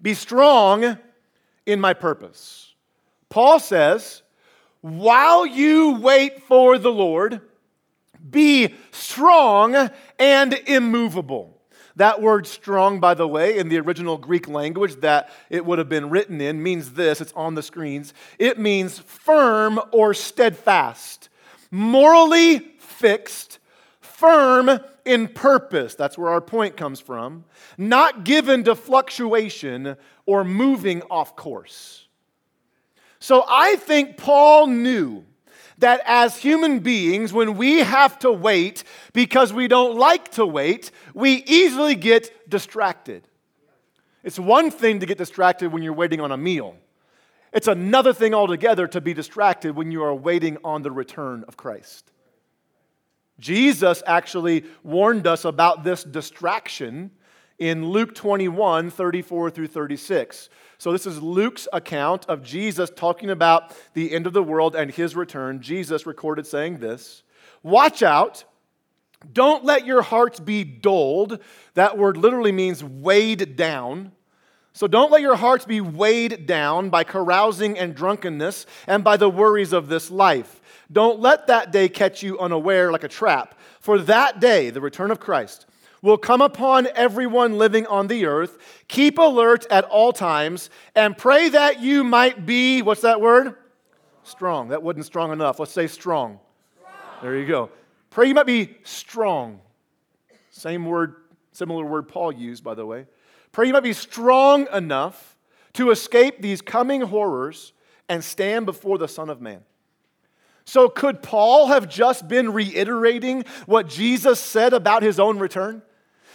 Be 0.00 0.14
strong 0.14 0.98
in 1.64 1.80
my 1.80 1.94
purpose. 1.94 2.74
Paul 3.28 3.60
says, 3.60 4.22
while 4.80 5.46
you 5.46 5.92
wait 6.00 6.42
for 6.42 6.76
the 6.76 6.90
Lord, 6.90 7.40
be 8.28 8.74
strong 8.90 9.90
and 10.18 10.52
immovable. 10.66 11.51
That 11.96 12.22
word 12.22 12.46
strong, 12.46 13.00
by 13.00 13.14
the 13.14 13.28
way, 13.28 13.58
in 13.58 13.68
the 13.68 13.78
original 13.78 14.16
Greek 14.16 14.48
language 14.48 14.96
that 15.00 15.30
it 15.50 15.64
would 15.64 15.78
have 15.78 15.88
been 15.88 16.10
written 16.10 16.40
in, 16.40 16.62
means 16.62 16.92
this 16.92 17.20
it's 17.20 17.32
on 17.32 17.54
the 17.54 17.62
screens. 17.62 18.14
It 18.38 18.58
means 18.58 18.98
firm 18.98 19.80
or 19.92 20.14
steadfast, 20.14 21.28
morally 21.70 22.58
fixed, 22.78 23.58
firm 24.00 24.80
in 25.04 25.28
purpose. 25.28 25.94
That's 25.94 26.16
where 26.16 26.30
our 26.30 26.40
point 26.40 26.76
comes 26.76 27.00
from. 27.00 27.44
Not 27.76 28.24
given 28.24 28.64
to 28.64 28.74
fluctuation 28.74 29.96
or 30.26 30.44
moving 30.44 31.02
off 31.10 31.36
course. 31.36 32.06
So 33.18 33.44
I 33.48 33.76
think 33.76 34.16
Paul 34.16 34.66
knew 34.66 35.24
that 35.82 36.00
as 36.06 36.36
human 36.36 36.78
beings, 36.78 37.32
when 37.32 37.56
we 37.56 37.80
have 37.80 38.18
to 38.20 38.32
wait 38.32 38.82
because 39.12 39.52
we 39.52 39.68
don't 39.68 39.96
like 39.96 40.30
to 40.32 40.46
wait, 40.46 40.90
we 41.12 41.44
easily 41.44 41.94
get 41.94 42.48
distracted. 42.48 43.28
It's 44.24 44.38
one 44.38 44.70
thing 44.70 45.00
to 45.00 45.06
get 45.06 45.18
distracted 45.18 45.72
when 45.72 45.82
you're 45.82 45.92
waiting 45.92 46.20
on 46.20 46.32
a 46.32 46.36
meal. 46.36 46.76
It's 47.52 47.68
another 47.68 48.12
thing 48.12 48.32
altogether 48.32 48.86
to 48.88 49.00
be 49.00 49.12
distracted 49.12 49.76
when 49.76 49.90
you 49.90 50.02
are 50.02 50.14
waiting 50.14 50.56
on 50.64 50.82
the 50.82 50.90
return 50.90 51.44
of 51.46 51.56
Christ. 51.56 52.10
Jesus 53.38 54.02
actually 54.06 54.64
warned 54.82 55.26
us 55.26 55.44
about 55.44 55.84
this 55.84 56.04
distraction 56.04 57.10
in 57.62 57.90
Luke 57.90 58.12
21 58.12 58.90
34 58.90 59.50
through 59.50 59.68
36. 59.68 60.48
So, 60.78 60.90
this 60.90 61.06
is 61.06 61.22
Luke's 61.22 61.68
account 61.72 62.26
of 62.28 62.42
Jesus 62.42 62.90
talking 62.90 63.30
about 63.30 63.72
the 63.94 64.12
end 64.12 64.26
of 64.26 64.32
the 64.32 64.42
world 64.42 64.74
and 64.74 64.90
his 64.90 65.14
return. 65.14 65.62
Jesus 65.62 66.04
recorded 66.04 66.44
saying 66.44 66.78
this 66.78 67.22
Watch 67.62 68.02
out. 68.02 68.42
Don't 69.32 69.64
let 69.64 69.86
your 69.86 70.02
hearts 70.02 70.40
be 70.40 70.64
dulled. 70.64 71.38
That 71.74 71.96
word 71.96 72.16
literally 72.16 72.50
means 72.50 72.82
weighed 72.82 73.54
down. 73.54 74.10
So 74.72 74.88
don't 74.88 75.12
let 75.12 75.20
your 75.20 75.36
hearts 75.36 75.64
be 75.64 75.80
weighed 75.80 76.46
down 76.46 76.90
by 76.90 77.04
carousing 77.04 77.78
and 77.78 77.94
drunkenness 77.94 78.66
and 78.88 79.04
by 79.04 79.16
the 79.16 79.30
worries 79.30 79.72
of 79.72 79.86
this 79.86 80.10
life. 80.10 80.60
Don't 80.90 81.20
let 81.20 81.46
that 81.46 81.70
day 81.70 81.88
catch 81.88 82.24
you 82.24 82.40
unaware 82.40 82.90
like 82.90 83.04
a 83.04 83.08
trap. 83.08 83.56
For 83.78 83.98
that 84.00 84.40
day, 84.40 84.70
the 84.70 84.80
return 84.80 85.12
of 85.12 85.20
Christ, 85.20 85.66
will 86.02 86.18
come 86.18 86.42
upon 86.42 86.88
everyone 86.94 87.56
living 87.56 87.86
on 87.86 88.08
the 88.08 88.26
earth. 88.26 88.58
Keep 88.88 89.18
alert 89.18 89.66
at 89.70 89.84
all 89.84 90.12
times 90.12 90.68
and 90.94 91.16
pray 91.16 91.48
that 91.48 91.80
you 91.80 92.04
might 92.04 92.44
be, 92.44 92.82
what's 92.82 93.02
that 93.02 93.20
word? 93.20 93.54
Strong. 94.24 94.68
That 94.68 94.82
wasn't 94.82 95.06
strong 95.06 95.32
enough. 95.32 95.58
Let's 95.58 95.72
say 95.72 95.86
strong. 95.86 96.40
strong. 96.76 96.94
There 97.22 97.36
you 97.36 97.46
go. 97.46 97.70
Pray 98.10 98.28
you 98.28 98.34
might 98.34 98.46
be 98.46 98.76
strong. 98.82 99.60
Same 100.50 100.84
word, 100.84 101.14
similar 101.52 101.84
word 101.84 102.08
Paul 102.08 102.32
used, 102.32 102.62
by 102.62 102.74
the 102.74 102.84
way. 102.84 103.06
Pray 103.52 103.68
you 103.68 103.72
might 103.72 103.80
be 103.80 103.92
strong 103.92 104.66
enough 104.72 105.36
to 105.74 105.90
escape 105.90 106.42
these 106.42 106.60
coming 106.60 107.00
horrors 107.00 107.72
and 108.08 108.22
stand 108.22 108.66
before 108.66 108.98
the 108.98 109.08
Son 109.08 109.30
of 109.30 109.40
Man. 109.40 109.62
So, 110.64 110.88
could 110.88 111.22
Paul 111.22 111.68
have 111.68 111.88
just 111.88 112.28
been 112.28 112.52
reiterating 112.52 113.44
what 113.66 113.88
Jesus 113.88 114.38
said 114.38 114.72
about 114.72 115.02
his 115.02 115.18
own 115.18 115.38
return? 115.38 115.82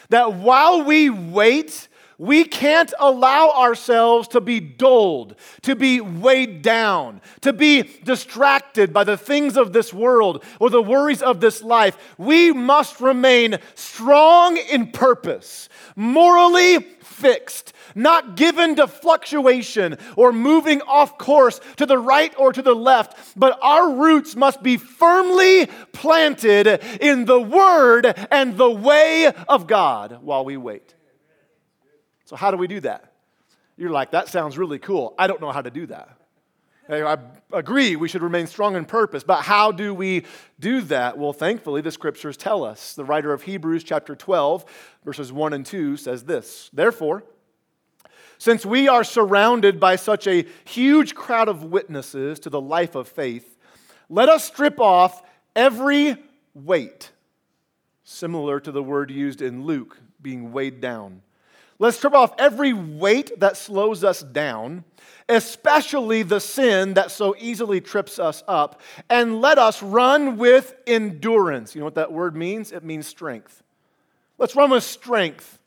That 0.09 0.33
while 0.33 0.83
we 0.83 1.09
wait, 1.09 1.87
we 2.17 2.43
can't 2.43 2.93
allow 2.99 3.51
ourselves 3.51 4.27
to 4.29 4.41
be 4.41 4.59
dulled, 4.59 5.35
to 5.61 5.75
be 5.75 6.01
weighed 6.01 6.61
down, 6.61 7.21
to 7.41 7.53
be 7.53 7.83
distracted 8.03 8.91
by 8.91 9.03
the 9.03 9.17
things 9.17 9.55
of 9.55 9.71
this 9.71 9.93
world 9.93 10.43
or 10.59 10.69
the 10.69 10.81
worries 10.81 11.21
of 11.21 11.39
this 11.39 11.61
life. 11.61 12.15
We 12.17 12.51
must 12.51 12.99
remain 12.99 13.59
strong 13.75 14.57
in 14.57 14.91
purpose, 14.91 15.69
morally 15.95 16.79
fixed, 17.01 17.73
not 17.93 18.35
given 18.35 18.75
to 18.75 18.87
fluctuation 18.87 19.97
or 20.15 20.31
moving 20.31 20.81
off 20.81 21.17
course 21.17 21.59
to 21.77 21.85
the 21.85 21.97
right 21.97 22.33
or 22.37 22.51
to 22.51 22.61
the 22.61 22.75
left, 22.75 23.33
but 23.35 23.57
our 23.61 23.91
roots 23.91 24.35
must 24.35 24.63
be 24.63 24.77
firmly 24.77 25.67
planted 25.93 26.67
in 26.99 27.25
the 27.25 27.39
Word 27.39 28.05
and 28.31 28.57
the 28.57 28.69
way 28.69 29.31
of 29.47 29.67
God 29.67 30.19
while 30.21 30.45
we 30.45 30.57
wait. 30.57 30.96
So, 32.27 32.35
how 32.35 32.51
do 32.51 32.57
we 32.57 32.67
do 32.67 32.81
that? 32.81 33.13
You're 33.77 33.89
like, 33.89 34.11
that 34.11 34.27
sounds 34.27 34.57
really 34.57 34.79
cool. 34.79 35.15
I 35.17 35.27
don't 35.27 35.39
know 35.39 35.53
how 35.53 35.61
to 35.61 35.71
do 35.71 35.85
that. 35.85 36.09
I 36.89 37.17
agree 37.53 37.95
we 37.95 38.09
should 38.09 38.21
remain 38.21 38.47
strong 38.47 38.75
in 38.75 38.83
purpose, 38.83 39.23
but 39.23 39.43
how 39.43 39.71
do 39.71 39.93
we 39.93 40.25
do 40.59 40.81
that? 40.81 41.17
Well, 41.17 41.31
thankfully, 41.31 41.79
the 41.79 41.91
scriptures 41.91 42.35
tell 42.35 42.65
us. 42.65 42.95
The 42.95 43.05
writer 43.05 43.31
of 43.31 43.43
Hebrews, 43.43 43.85
chapter 43.85 44.13
12, 44.13 44.65
verses 45.05 45.31
1 45.31 45.53
and 45.53 45.65
2, 45.65 45.95
says 45.95 46.25
this 46.25 46.69
Therefore, 46.73 47.23
since 48.37 48.65
we 48.65 48.89
are 48.89 49.05
surrounded 49.05 49.79
by 49.79 49.95
such 49.95 50.27
a 50.27 50.45
huge 50.65 51.15
crowd 51.15 51.47
of 51.47 51.63
witnesses 51.63 52.41
to 52.41 52.49
the 52.49 52.61
life 52.61 52.95
of 52.95 53.07
faith, 53.07 53.57
let 54.09 54.27
us 54.27 54.43
strip 54.43 54.81
off 54.81 55.23
every 55.55 56.17
weight, 56.53 57.11
similar 58.03 58.59
to 58.59 58.71
the 58.73 58.83
word 58.83 59.11
used 59.11 59.41
in 59.41 59.63
Luke, 59.63 59.97
being 60.21 60.51
weighed 60.51 60.81
down. 60.81 61.21
Let's 61.79 61.97
strip 61.97 62.13
off 62.13 62.33
every 62.39 62.73
weight 62.73 63.39
that 63.39 63.55
slows 63.55 64.03
us 64.03 64.23
down, 64.23 64.83
especially 65.29 66.23
the 66.23 66.39
sin 66.39 66.95
that 66.95 67.11
so 67.11 67.35
easily 67.37 67.81
trips 67.81 68.17
us 68.17 68.43
up, 68.47 68.81
and 69.09 69.41
let 69.41 69.59
us 69.59 69.83
run 69.83 70.37
with 70.37 70.75
endurance. 70.87 71.75
You 71.75 71.79
know 71.79 71.85
what 71.85 71.95
that 71.95 72.11
word 72.11 72.35
means? 72.35 72.71
It 72.71 72.83
means 72.83 73.05
strength. 73.05 73.61
Let's 74.37 74.55
run 74.55 74.71
with 74.71 74.83
strength 74.83 75.59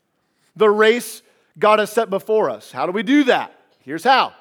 the 0.55 0.69
race 0.69 1.21
God 1.57 1.79
has 1.79 1.91
set 1.91 2.09
before 2.09 2.49
us. 2.49 2.71
How 2.71 2.85
do 2.85 2.91
we 2.91 3.03
do 3.03 3.25
that? 3.25 3.53
Here's 3.79 4.03
how 4.03 4.33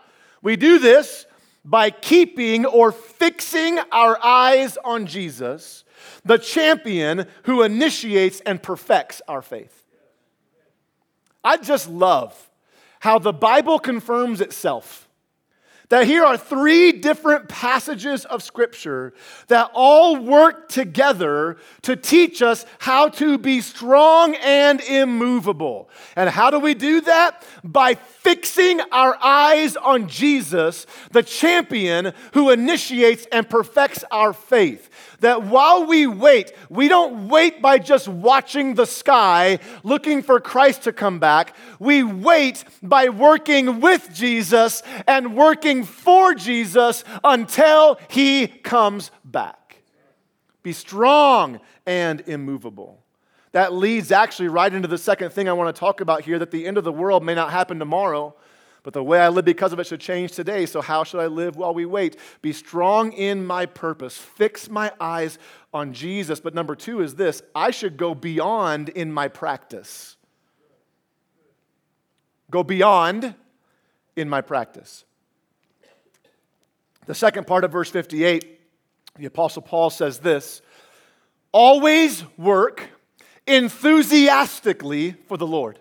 we 0.42 0.56
do 0.56 0.78
this 0.78 1.26
by 1.64 1.90
keeping 1.90 2.64
or 2.66 2.90
fixing 2.90 3.78
our 3.92 4.18
eyes 4.24 4.78
on 4.84 5.06
Jesus, 5.06 5.84
the 6.24 6.38
champion 6.38 7.26
who 7.44 7.62
initiates 7.62 8.40
and 8.40 8.62
perfects 8.62 9.20
our 9.28 9.42
faith. 9.42 9.79
I 11.44 11.56
just 11.56 11.88
love 11.88 12.50
how 13.00 13.18
the 13.18 13.32
Bible 13.32 13.78
confirms 13.78 14.40
itself 14.40 15.08
that 15.90 16.06
here 16.06 16.24
are 16.24 16.38
three 16.38 16.92
different 16.92 17.48
passages 17.48 18.24
of 18.24 18.42
Scripture 18.42 19.12
that 19.48 19.70
all 19.74 20.16
work 20.16 20.68
together 20.68 21.58
to 21.82 21.96
teach 21.96 22.42
us 22.42 22.64
how 22.78 23.08
to 23.08 23.36
be 23.36 23.60
strong 23.60 24.34
and 24.36 24.80
immovable. 24.80 25.90
And 26.16 26.30
how 26.30 26.50
do 26.50 26.58
we 26.58 26.74
do 26.74 27.00
that? 27.02 27.44
By 27.62 27.94
fixing 27.94 28.80
our 28.92 29.18
eyes 29.20 29.76
on 29.76 30.08
Jesus, 30.08 30.86
the 31.10 31.22
champion 31.22 32.12
who 32.34 32.50
initiates 32.50 33.26
and 33.32 33.48
perfects 33.48 34.04
our 34.10 34.32
faith 34.32 34.88
that 35.20 35.42
while 35.44 35.86
we 35.86 36.06
wait, 36.06 36.52
we 36.68 36.88
don't 36.88 37.28
wait 37.28 37.62
by 37.62 37.78
just 37.78 38.08
watching 38.08 38.74
the 38.74 38.86
sky 38.86 39.58
looking 39.84 40.22
for 40.22 40.40
Christ 40.40 40.82
to 40.84 40.92
come 40.92 41.18
back. 41.18 41.54
We 41.78 42.02
wait 42.02 42.64
by 42.82 43.08
working 43.10 43.80
with 43.80 44.12
Jesus 44.12 44.82
and 45.06 45.36
working 45.36 45.79
for 45.84 46.34
Jesus 46.34 47.04
until 47.24 47.98
he 48.08 48.46
comes 48.46 49.10
back. 49.24 49.82
Be 50.62 50.72
strong 50.72 51.60
and 51.86 52.20
immovable. 52.26 53.02
That 53.52 53.72
leads 53.72 54.12
actually 54.12 54.48
right 54.48 54.72
into 54.72 54.88
the 54.88 54.98
second 54.98 55.32
thing 55.32 55.48
I 55.48 55.52
want 55.52 55.74
to 55.74 55.78
talk 55.78 56.00
about 56.00 56.22
here 56.22 56.38
that 56.38 56.50
the 56.50 56.66
end 56.66 56.78
of 56.78 56.84
the 56.84 56.92
world 56.92 57.24
may 57.24 57.34
not 57.34 57.50
happen 57.50 57.78
tomorrow 57.78 58.34
but 58.82 58.94
the 58.94 59.04
way 59.04 59.20
I 59.20 59.28
live 59.28 59.44
because 59.44 59.72
of 59.72 59.80
it 59.80 59.86
should 59.86 60.00
change 60.00 60.32
today. 60.32 60.66
So, 60.66 60.80
how 60.80 61.04
should 61.04 61.20
I 61.20 61.26
live 61.26 61.56
while 61.56 61.74
we 61.74 61.84
wait? 61.84 62.16
Be 62.40 62.52
strong 62.52 63.12
in 63.12 63.44
my 63.44 63.66
purpose. 63.66 64.16
Fix 64.16 64.70
my 64.70 64.92
eyes 65.00 65.38
on 65.74 65.92
Jesus. 65.92 66.40
But 66.40 66.54
number 66.54 66.74
two 66.74 67.00
is 67.02 67.14
this 67.14 67.42
I 67.54 67.70
should 67.70 67.96
go 67.96 68.14
beyond 68.14 68.88
in 68.90 69.12
my 69.12 69.28
practice. 69.28 70.16
Go 72.50 72.64
beyond 72.64 73.34
in 74.16 74.28
my 74.28 74.40
practice. 74.40 75.04
The 77.06 77.14
second 77.14 77.46
part 77.46 77.64
of 77.64 77.72
verse 77.72 77.90
58, 77.90 78.60
the 79.18 79.26
Apostle 79.26 79.62
Paul 79.62 79.90
says 79.90 80.18
this 80.18 80.62
Always 81.52 82.24
work 82.36 82.88
enthusiastically 83.46 85.12
for 85.26 85.36
the 85.36 85.46
Lord. 85.46 85.78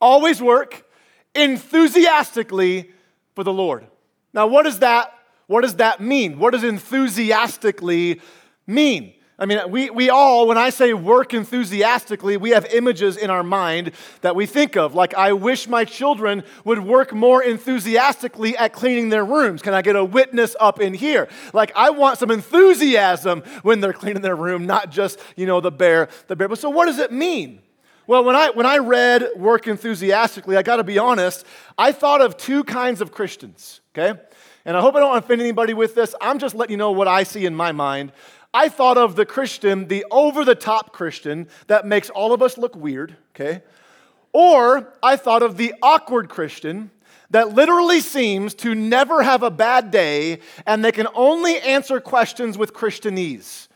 Always 0.00 0.40
work 0.40 0.86
enthusiastically 1.34 2.90
for 3.34 3.44
the 3.44 3.52
Lord. 3.52 3.86
Now, 4.32 4.46
what 4.46 4.64
does 4.64 4.78
that, 4.80 5.12
what 5.46 5.62
does 5.62 5.76
that 5.76 6.00
mean? 6.00 6.38
What 6.38 6.52
does 6.52 6.64
enthusiastically 6.64 8.20
mean? 8.66 9.14
I 9.40 9.46
mean, 9.46 9.60
we, 9.70 9.88
we 9.90 10.10
all, 10.10 10.48
when 10.48 10.58
I 10.58 10.70
say 10.70 10.92
work 10.94 11.32
enthusiastically, 11.32 12.36
we 12.36 12.50
have 12.50 12.66
images 12.66 13.16
in 13.16 13.30
our 13.30 13.44
mind 13.44 13.92
that 14.20 14.34
we 14.34 14.46
think 14.46 14.76
of. 14.76 14.96
Like, 14.96 15.14
I 15.14 15.32
wish 15.32 15.68
my 15.68 15.84
children 15.84 16.42
would 16.64 16.80
work 16.80 17.12
more 17.12 17.40
enthusiastically 17.40 18.56
at 18.56 18.72
cleaning 18.72 19.10
their 19.10 19.24
rooms. 19.24 19.62
Can 19.62 19.74
I 19.74 19.82
get 19.82 19.94
a 19.94 20.04
witness 20.04 20.56
up 20.58 20.80
in 20.80 20.92
here? 20.92 21.28
Like, 21.52 21.70
I 21.76 21.90
want 21.90 22.18
some 22.18 22.32
enthusiasm 22.32 23.44
when 23.62 23.80
they're 23.80 23.92
cleaning 23.92 24.22
their 24.22 24.34
room, 24.34 24.66
not 24.66 24.90
just, 24.90 25.20
you 25.36 25.46
know, 25.46 25.60
the 25.60 25.70
bear, 25.70 26.08
the 26.26 26.34
bear. 26.34 26.48
But 26.48 26.58
so 26.58 26.70
what 26.70 26.86
does 26.86 26.98
it 26.98 27.12
mean? 27.12 27.60
Well, 28.08 28.24
when 28.24 28.34
I, 28.34 28.50
when 28.50 28.66
I 28.66 28.78
read 28.78 29.28
work 29.36 29.68
enthusiastically, 29.68 30.56
I 30.56 30.62
got 30.62 30.76
to 30.76 30.84
be 30.84 30.98
honest, 30.98 31.46
I 31.76 31.92
thought 31.92 32.22
of 32.22 32.36
two 32.36 32.64
kinds 32.64 33.00
of 33.00 33.12
Christians, 33.12 33.82
okay? 33.94 34.18
And 34.64 34.76
I 34.76 34.80
hope 34.80 34.96
I 34.96 35.00
don't 35.00 35.16
offend 35.16 35.40
anybody 35.40 35.74
with 35.74 35.94
this. 35.94 36.14
I'm 36.20 36.38
just 36.38 36.54
letting 36.54 36.72
you 36.72 36.76
know 36.76 36.90
what 36.90 37.06
I 37.08 37.22
see 37.22 37.46
in 37.46 37.54
my 37.54 37.72
mind. 37.72 38.12
I 38.52 38.68
thought 38.68 38.96
of 38.96 39.14
the 39.14 39.26
Christian, 39.26 39.88
the 39.88 40.06
over 40.10 40.44
the 40.44 40.54
top 40.54 40.92
Christian 40.92 41.48
that 41.66 41.86
makes 41.86 42.08
all 42.10 42.32
of 42.32 42.42
us 42.42 42.56
look 42.56 42.74
weird, 42.74 43.16
okay? 43.34 43.62
Or 44.32 44.92
I 45.02 45.16
thought 45.16 45.42
of 45.42 45.56
the 45.56 45.74
awkward 45.82 46.28
Christian 46.28 46.90
that 47.30 47.54
literally 47.54 48.00
seems 48.00 48.54
to 48.54 48.74
never 48.74 49.22
have 49.22 49.42
a 49.42 49.50
bad 49.50 49.90
day 49.90 50.40
and 50.66 50.82
they 50.82 50.92
can 50.92 51.08
only 51.14 51.60
answer 51.60 52.00
questions 52.00 52.56
with 52.56 52.72
Christianese. 52.72 53.68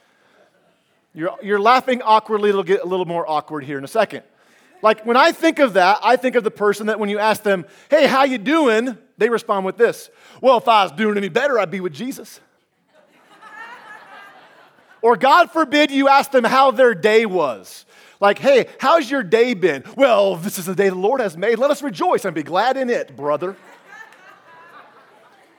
You're, 1.15 1.37
you're 1.43 1.61
laughing 1.61 2.01
awkwardly, 2.01 2.49
it'll 2.49 2.63
get 2.63 2.83
a 2.83 2.87
little 2.87 3.05
more 3.05 3.29
awkward 3.31 3.65
here 3.65 3.77
in 3.77 3.85
a 3.85 3.89
second. 3.89 4.23
Like 4.81 5.05
when 5.05 5.17
I 5.17 5.33
think 5.33 5.59
of 5.59 5.75
that, 5.75 6.01
I 6.03 6.17
think 6.17 6.35
of 6.35 6.45
the 6.45 6.51
person 6.51 6.87
that 6.87 6.99
when 6.99 7.11
you 7.11 7.19
ask 7.19 7.43
them, 7.43 7.67
hey, 7.91 8.07
how 8.07 8.25
you 8.25 8.39
doing? 8.39 8.97
They 9.19 9.29
respond 9.29 9.67
with 9.67 9.77
this. 9.77 10.09
Well, 10.41 10.57
if 10.57 10.67
I 10.67 10.83
was 10.85 10.93
doing 10.93 11.19
any 11.19 11.29
better, 11.29 11.59
I'd 11.59 11.71
be 11.71 11.81
with 11.81 11.93
Jesus. 11.93 12.41
Or 15.03 15.17
God 15.17 15.51
forbid 15.51 15.91
you 15.91 16.09
ask 16.09 16.31
them 16.31 16.45
how 16.45 16.71
their 16.71 16.95
day 16.95 17.27
was. 17.27 17.85
Like, 18.21 18.39
hey, 18.39 18.69
how's 18.79 19.11
your 19.11 19.25
day 19.25 19.53
been? 19.55 19.83
Well, 19.97 20.37
this 20.37 20.59
is 20.59 20.67
the 20.67 20.77
day 20.77 20.89
the 20.89 20.95
Lord 20.95 21.21
has 21.21 21.37
made. 21.37 21.59
Let 21.59 21.73
us 21.73 21.83
rejoice 21.83 22.25
and 22.25 22.35
be 22.35 22.45
glad 22.45 22.77
in 22.77 22.89
it, 22.89 23.17
brother. 23.17 23.57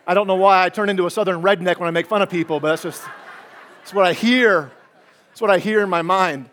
I 0.08 0.14
don't 0.14 0.28
know 0.28 0.36
why 0.36 0.64
I 0.64 0.70
turn 0.70 0.90
into 0.90 1.06
a 1.06 1.12
southern 1.12 1.42
redneck 1.42 1.78
when 1.78 1.88
I 1.88 1.92
make 1.92 2.08
fun 2.08 2.22
of 2.22 2.30
people, 2.30 2.60
but 2.60 2.70
that's 2.70 2.84
just 2.84 3.04
that's 3.80 3.94
what 3.94 4.06
I 4.06 4.14
hear. 4.14 4.72
That's 5.30 5.42
what 5.42 5.52
I 5.52 5.60
hear 5.60 5.82
in 5.82 5.90
my 5.90 6.02
mind. 6.02 6.50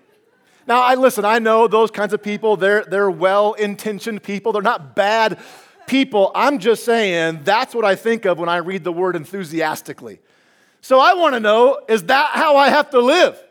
Now, 0.66 0.82
I 0.82 0.94
listen, 0.94 1.24
I 1.24 1.38
know 1.38 1.68
those 1.68 1.90
kinds 1.90 2.12
of 2.12 2.22
people, 2.22 2.56
they're, 2.56 2.84
they're 2.84 3.10
well 3.10 3.54
intentioned 3.54 4.22
people. 4.22 4.52
They're 4.52 4.62
not 4.62 4.96
bad 4.96 5.38
people. 5.86 6.32
I'm 6.34 6.58
just 6.58 6.84
saying 6.84 7.40
that's 7.44 7.74
what 7.74 7.84
I 7.84 7.94
think 7.94 8.24
of 8.24 8.38
when 8.38 8.48
I 8.48 8.56
read 8.56 8.84
the 8.84 8.92
word 8.92 9.16
enthusiastically. 9.16 10.20
So 10.80 10.98
I 10.98 11.14
want 11.14 11.34
to 11.34 11.40
know 11.40 11.80
is 11.88 12.04
that 12.04 12.30
how 12.34 12.56
I 12.56 12.68
have 12.68 12.90
to 12.90 13.00
live? 13.00 13.42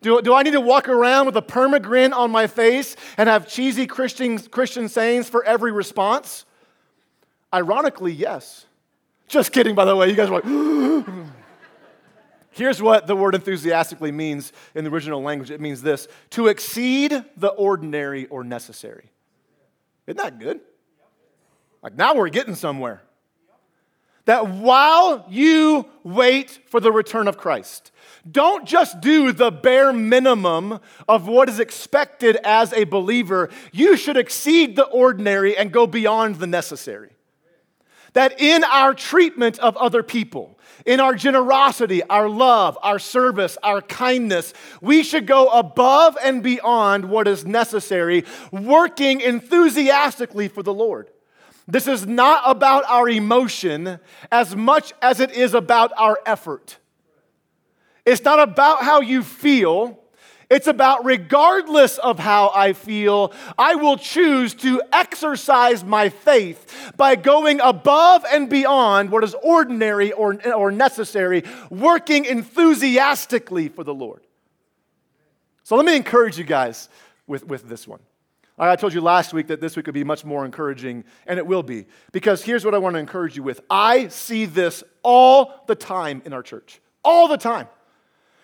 Do, 0.00 0.22
do 0.22 0.32
I 0.34 0.42
need 0.42 0.52
to 0.52 0.60
walk 0.60 0.88
around 0.88 1.26
with 1.26 1.36
a 1.36 1.42
perma 1.42 1.82
grin 1.82 2.12
on 2.12 2.30
my 2.30 2.46
face 2.46 2.94
and 3.16 3.28
have 3.28 3.48
cheesy 3.48 3.86
Christian, 3.86 4.38
Christian 4.38 4.88
sayings 4.88 5.28
for 5.28 5.42
every 5.44 5.72
response? 5.72 6.44
Ironically, 7.52 8.12
yes. 8.12 8.66
Just 9.26 9.52
kidding, 9.52 9.74
by 9.74 9.84
the 9.84 9.96
way. 9.96 10.08
You 10.08 10.14
guys 10.14 10.30
are 10.30 10.40
like, 10.40 11.04
Here's 12.50 12.82
what 12.82 13.06
the 13.06 13.14
word 13.14 13.36
enthusiastically 13.36 14.10
means 14.10 14.52
in 14.74 14.82
the 14.82 14.90
original 14.90 15.22
language 15.22 15.52
it 15.52 15.60
means 15.60 15.80
this 15.80 16.08
to 16.30 16.48
exceed 16.48 17.24
the 17.36 17.48
ordinary 17.48 18.26
or 18.26 18.42
necessary. 18.42 19.12
Isn't 20.08 20.16
that 20.16 20.40
good? 20.40 20.60
Like 21.82 21.94
now 21.94 22.14
we're 22.14 22.30
getting 22.30 22.56
somewhere 22.56 23.02
that 24.28 24.46
while 24.46 25.24
you 25.30 25.86
wait 26.04 26.50
for 26.66 26.80
the 26.80 26.92
return 26.92 27.28
of 27.28 27.38
Christ, 27.38 27.92
don't 28.30 28.66
just 28.68 29.00
do 29.00 29.32
the 29.32 29.50
bare 29.50 29.90
minimum 29.90 30.80
of 31.08 31.26
what 31.26 31.48
is 31.48 31.58
expected 31.58 32.36
as 32.44 32.74
a 32.74 32.84
believer. 32.84 33.48
You 33.72 33.96
should 33.96 34.18
exceed 34.18 34.76
the 34.76 34.84
ordinary 34.84 35.56
and 35.56 35.72
go 35.72 35.86
beyond 35.86 36.36
the 36.36 36.46
necessary. 36.46 37.12
That 38.12 38.38
in 38.38 38.64
our 38.64 38.92
treatment 38.92 39.58
of 39.60 39.78
other 39.78 40.02
people, 40.02 40.58
in 40.84 41.00
our 41.00 41.14
generosity, 41.14 42.02
our 42.02 42.28
love, 42.28 42.76
our 42.82 42.98
service, 42.98 43.56
our 43.62 43.80
kindness, 43.80 44.52
we 44.82 45.04
should 45.04 45.26
go 45.26 45.48
above 45.48 46.18
and 46.22 46.42
beyond 46.42 47.06
what 47.06 47.26
is 47.26 47.46
necessary, 47.46 48.26
working 48.52 49.22
enthusiastically 49.22 50.48
for 50.48 50.62
the 50.62 50.74
Lord. 50.74 51.08
This 51.70 51.86
is 51.86 52.06
not 52.06 52.42
about 52.46 52.84
our 52.86 53.06
emotion 53.10 54.00
as 54.32 54.56
much 54.56 54.94
as 55.02 55.20
it 55.20 55.32
is 55.32 55.52
about 55.52 55.92
our 55.98 56.18
effort. 56.24 56.78
It's 58.06 58.24
not 58.24 58.40
about 58.40 58.82
how 58.82 59.02
you 59.02 59.22
feel. 59.22 60.02
It's 60.48 60.66
about, 60.66 61.04
regardless 61.04 61.98
of 61.98 62.18
how 62.18 62.50
I 62.54 62.72
feel, 62.72 63.34
I 63.58 63.74
will 63.74 63.98
choose 63.98 64.54
to 64.54 64.80
exercise 64.94 65.84
my 65.84 66.08
faith 66.08 66.94
by 66.96 67.16
going 67.16 67.60
above 67.60 68.24
and 68.32 68.48
beyond 68.48 69.10
what 69.10 69.22
is 69.22 69.34
ordinary 69.42 70.10
or, 70.12 70.38
or 70.50 70.72
necessary, 70.72 71.44
working 71.68 72.24
enthusiastically 72.24 73.68
for 73.68 73.84
the 73.84 73.92
Lord. 73.92 74.22
So 75.64 75.76
let 75.76 75.84
me 75.84 75.94
encourage 75.94 76.38
you 76.38 76.44
guys 76.44 76.88
with, 77.26 77.46
with 77.46 77.68
this 77.68 77.86
one. 77.86 78.00
I 78.66 78.76
told 78.76 78.92
you 78.92 79.00
last 79.00 79.32
week 79.32 79.46
that 79.48 79.60
this 79.60 79.76
week 79.76 79.86
would 79.86 79.94
be 79.94 80.04
much 80.04 80.24
more 80.24 80.44
encouraging, 80.44 81.04
and 81.26 81.38
it 81.38 81.46
will 81.46 81.62
be. 81.62 81.86
Because 82.10 82.42
here's 82.42 82.64
what 82.64 82.74
I 82.74 82.78
want 82.78 82.94
to 82.94 83.00
encourage 83.00 83.36
you 83.36 83.42
with 83.42 83.60
I 83.70 84.08
see 84.08 84.46
this 84.46 84.82
all 85.02 85.62
the 85.66 85.76
time 85.76 86.22
in 86.24 86.32
our 86.32 86.42
church. 86.42 86.80
All 87.04 87.28
the 87.28 87.36
time. 87.36 87.68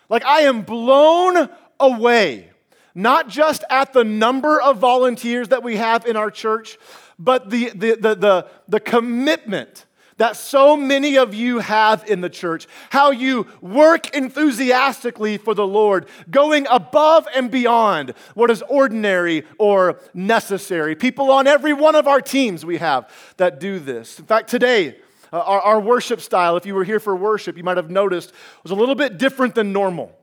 Like, 0.09 0.24
I 0.24 0.42
am 0.42 0.62
blown 0.62 1.48
away, 1.81 2.50
not 2.94 3.29
just 3.29 3.64
at 3.68 3.92
the 3.92 4.05
number 4.05 4.61
of 4.61 4.79
volunteers 4.79 5.48
that 5.48 5.62
we 5.62 5.77
have 5.77 6.07
in 6.07 6.16
our 6.16 6.31
church, 6.31 6.79
but 7.18 7.50
the, 7.50 7.70
the, 7.70 7.96
the, 7.96 8.14
the, 8.14 8.48
the 8.68 8.81
commitment 8.81 9.87
that 10.16 10.37
so 10.37 10.77
many 10.77 11.16
of 11.16 11.35
you 11.35 11.59
have 11.59 12.09
in 12.09 12.20
the 12.20 12.31
church, 12.31 12.66
how 12.90 13.11
you 13.11 13.46
work 13.61 14.14
enthusiastically 14.14 15.38
for 15.38 15.55
the 15.55 15.66
Lord, 15.66 16.07
going 16.31 16.66
above 16.70 17.27
and 17.35 17.50
beyond 17.50 18.14
what 18.35 18.50
is 18.50 18.62
ordinary 18.68 19.44
or 19.59 20.00
necessary. 20.12 20.94
People 20.94 21.31
on 21.31 21.46
every 21.46 21.72
one 21.72 21.94
of 21.94 22.07
our 22.07 22.20
teams 22.20 22.64
we 22.64 22.79
have 22.79 23.11
that 23.37 23.61
do 23.61 23.79
this. 23.79 24.18
In 24.18 24.27
fact, 24.27 24.48
today, 24.48 24.96
uh, 25.33 25.38
our, 25.40 25.61
our 25.61 25.81
worship 25.81 26.20
style, 26.20 26.57
if 26.57 26.64
you 26.64 26.74
were 26.74 26.85
here 26.85 27.00
for 27.00 27.16
worship, 27.16 27.57
you 27.57 27.64
might 27.64 27.77
have 27.77 27.90
noticed, 27.90 28.33
was 28.62 28.70
a 28.70 28.77
little 28.77 28.94
bit 28.94 29.18
different 29.18 29.55
than 29.55 29.72
normal. 29.72 30.16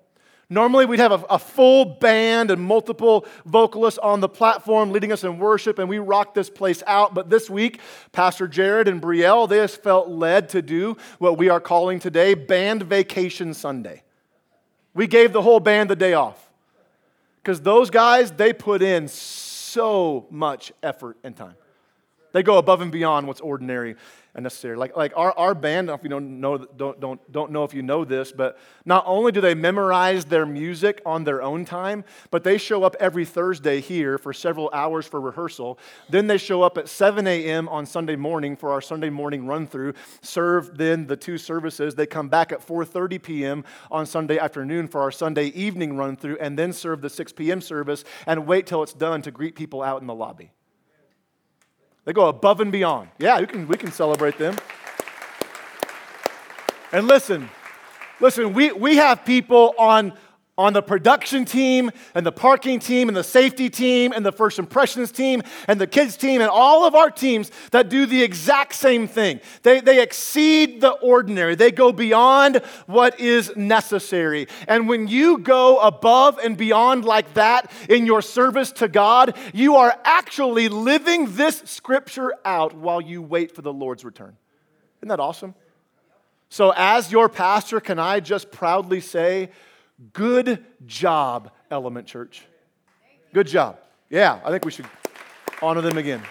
Normally, 0.52 0.86
we'd 0.86 1.00
have 1.00 1.14
a, 1.14 1.26
a, 1.30 1.40
full 1.40 1.86
band 1.86 2.52
and 2.52 2.62
multiple 2.62 3.26
vocalists 3.46 3.98
on 3.98 4.20
the 4.20 4.28
platform 4.28 4.92
leading 4.92 5.14
us 5.14 5.24
in 5.24 5.40
worship, 5.40 5.80
and 5.80 5.88
we 5.88 5.98
rock 5.98 6.34
this 6.34 6.50
place 6.50 6.84
out. 6.86 7.14
But 7.14 7.30
this 7.30 7.50
week, 7.50 7.80
Pastor 8.12 8.50
Jared 8.50 8.90
and 8.90 9.02
Brielle, 9.02 9.48
they 9.48 9.56
just 9.56 9.82
felt 9.82 10.10
led 10.10 10.50
to 10.50 10.62
do 10.62 10.98
what 11.20 11.38
we 11.38 11.48
are 11.48 11.62
calling 11.62 12.02
today 12.02 12.34
Band 12.34 12.84
Vacation 12.84 13.54
Sunday. 13.54 14.04
We 14.94 15.08
gave 15.08 15.32
the 15.32 15.42
whole 15.42 15.62
band 15.62 15.90
the 15.90 15.96
day 15.96 16.16
off 16.16 16.50
because 17.42 17.62
those 17.62 17.90
guys, 17.90 18.30
they 18.32 18.52
put 18.52 18.82
in 18.82 19.08
so 19.08 20.28
much 20.30 20.74
effort 20.84 21.16
and 21.24 21.34
time. 21.34 21.56
They 22.32 22.44
go 22.44 22.58
above 22.58 22.82
and 22.82 22.92
beyond 22.92 23.28
what's 23.28 23.42
ordinary 23.42 23.96
and 24.34 24.44
necessary. 24.44 24.78
Like, 24.78 24.96
like 24.96 25.12
our, 25.16 25.38
our 25.38 25.54
band, 25.54 25.90
if 25.90 26.04
you 26.04 26.10
don't 26.10 26.40
know, 26.40 26.58
don't, 26.58 27.00
don't, 27.00 27.32
don't 27.32 27.52
know 27.52 27.64
if 27.64 27.74
you 27.74 27.82
know 27.82 28.06
this, 28.06 28.32
but 28.32 28.58
not 28.86 29.04
only 29.06 29.32
do 29.32 29.42
they 29.42 29.54
memorize 29.54 30.26
their 30.26 30.46
music 30.46 31.02
on 31.06 31.24
their 31.24 31.42
own 31.42 31.66
time, 31.66 32.04
but 32.30 32.44
they 32.44 32.58
show 32.58 32.84
up 32.84 32.96
every 33.00 33.26
Thursday 33.26 33.82
here 33.82 34.18
for 34.18 34.32
several 34.32 34.70
hours 34.72 35.06
for 35.06 35.20
rehearsal. 35.20 35.78
Then 36.10 36.28
they 36.28 36.38
show 36.38 36.62
up 36.62 36.78
at 36.78 36.88
7 36.88 37.28
a.m. 37.28 37.68
on 37.68 37.86
Sunday 37.86 38.16
morning 38.16 38.56
for 38.56 38.72
our 38.72 38.82
Sunday 38.82 39.10
morning 39.10 39.46
run 39.46 39.68
through, 39.68 39.94
serve 40.22 40.78
then 40.78 41.08
the 41.08 41.18
two 41.18 41.38
services. 41.38 41.96
They 41.96 42.06
come 42.06 42.30
back 42.30 42.52
at 42.52 42.66
4.30 42.66 43.22
p.m. 43.22 43.64
on 43.90 44.06
Sunday 44.06 44.38
afternoon 44.38 44.88
for 44.88 45.02
our 45.02 45.12
Sunday 45.12 45.48
evening 45.48 45.98
run 45.98 46.16
through, 46.16 46.38
and 46.40 46.58
then 46.58 46.72
serve 46.72 47.02
the 47.02 47.10
6 47.10 47.34
p.m. 47.34 47.60
service 47.60 48.04
and 48.26 48.48
wait 48.48 48.66
till 48.66 48.82
it's 48.84 48.94
done 48.94 49.22
to 49.24 49.32
greet 49.32 49.56
people 49.56 49.84
out 49.84 50.00
in 50.00 50.08
the 50.08 50.16
lobby. 50.16 50.52
They 52.06 52.14
go 52.14 52.28
above 52.28 52.62
and 52.62 52.72
beyond. 52.72 53.10
Yeah, 53.20 53.40
we 53.40 53.48
can, 53.48 53.68
we 53.68 53.78
can 53.78 53.92
celebrate 53.92 54.38
them. 54.38 54.56
And 56.92 57.08
listen, 57.08 57.50
listen, 58.20 58.54
we, 58.54 58.72
we 58.72 58.96
have 58.98 59.24
people 59.24 59.74
on 59.78 60.14
on 60.58 60.74
the 60.74 60.82
production 60.82 61.46
team 61.46 61.90
and 62.14 62.26
the 62.26 62.32
parking 62.32 62.80
team 62.80 63.08
and 63.08 63.16
the 63.16 63.24
safety 63.24 63.70
team 63.70 64.12
and 64.12 64.26
the 64.26 64.32
first 64.32 64.60
impressions 64.60 65.12
team 65.12 65.42
and 65.68 65.80
the 65.80 65.88
kids 65.88 66.18
team 66.18 66.42
and 66.42 66.50
all 66.50 66.86
of 66.86 66.94
our 66.94 67.10
teams 67.10 67.50
that 67.72 67.90
do 67.90 68.06
the 68.06 68.22
exact 68.22 68.76
same 68.76 69.08
thing. 69.08 69.40
They, 69.64 69.80
they 69.80 70.02
exceed 70.02 70.82
the 70.82 70.92
ordinary, 70.92 71.56
they 71.56 71.72
go 71.72 71.92
beyond 71.92 72.58
what 72.86 73.20
is 73.20 73.56
necessary. 73.56 74.48
And 74.68 74.88
when 74.90 75.08
you 75.08 75.38
go 75.38 75.80
above 75.80 76.38
and 76.38 76.58
beyond 76.58 77.06
like 77.06 77.34
that 77.36 77.72
in 77.90 78.06
your 78.06 78.22
service 78.22 78.72
to 78.74 78.88
God, 78.88 79.38
you 79.54 79.78
are 79.78 79.98
actually 80.04 80.68
living 80.68 81.36
this 81.36 81.64
scripture 81.66 82.36
out 82.44 82.76
while 82.76 83.02
you 83.02 83.22
wait 83.22 83.56
for 83.56 83.62
the 83.62 83.74
Lord's 83.74 84.04
return. 84.04 84.36
Isn't 85.00 85.10
that 85.10 85.20
awesome? 85.20 85.56
So, 86.50 86.74
as 86.76 87.12
your 87.14 87.30
pastor, 87.30 87.80
can 87.80 87.98
I 87.98 88.20
just 88.20 88.52
proudly 88.52 89.00
say, 89.00 89.52
Good 90.14 90.66
job, 90.86 91.52
Element 91.70 92.08
Church. 92.08 92.44
Good 93.34 93.48
job. 93.48 93.78
Yeah, 94.10 94.40
I 94.44 94.50
think 94.50 94.66
we 94.66 94.72
should 94.72 94.88
honor 95.62 95.82
them 95.82 95.98
again. 95.98 96.22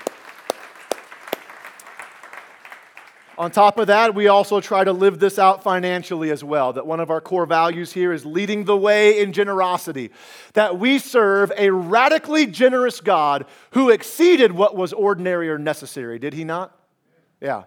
On 3.39 3.51
top 3.51 3.79
of 3.79 3.87
that, 3.87 4.15
we 4.15 4.29
also 4.29 4.61
try 4.61 4.85
to 4.85 4.93
live 4.93 5.19
this 5.19 5.39
out 5.39 5.63
financially 5.63 6.31
as 6.31 6.45
well. 6.45 6.75
That 6.75 6.87
one 6.87 7.01
of 7.01 7.09
our 7.09 7.23
core 7.23 7.47
values 7.47 7.91
here 7.91 8.13
is 8.13 8.27
leading 8.27 8.65
the 8.65 8.77
way 8.77 9.21
in 9.21 9.33
generosity. 9.33 10.11
That 10.53 10.79
we 10.79 10.99
serve 10.99 11.51
a 11.57 11.71
radically 11.71 12.47
generous 12.47 13.01
God 13.01 13.47
who 13.71 13.89
exceeded 13.89 14.53
what 14.53 14.77
was 14.77 14.93
ordinary 14.93 15.49
or 15.49 15.57
necessary, 15.57 16.19
did 16.19 16.35
he 16.35 16.45
not? 16.45 16.79
Yeah. 17.41 17.63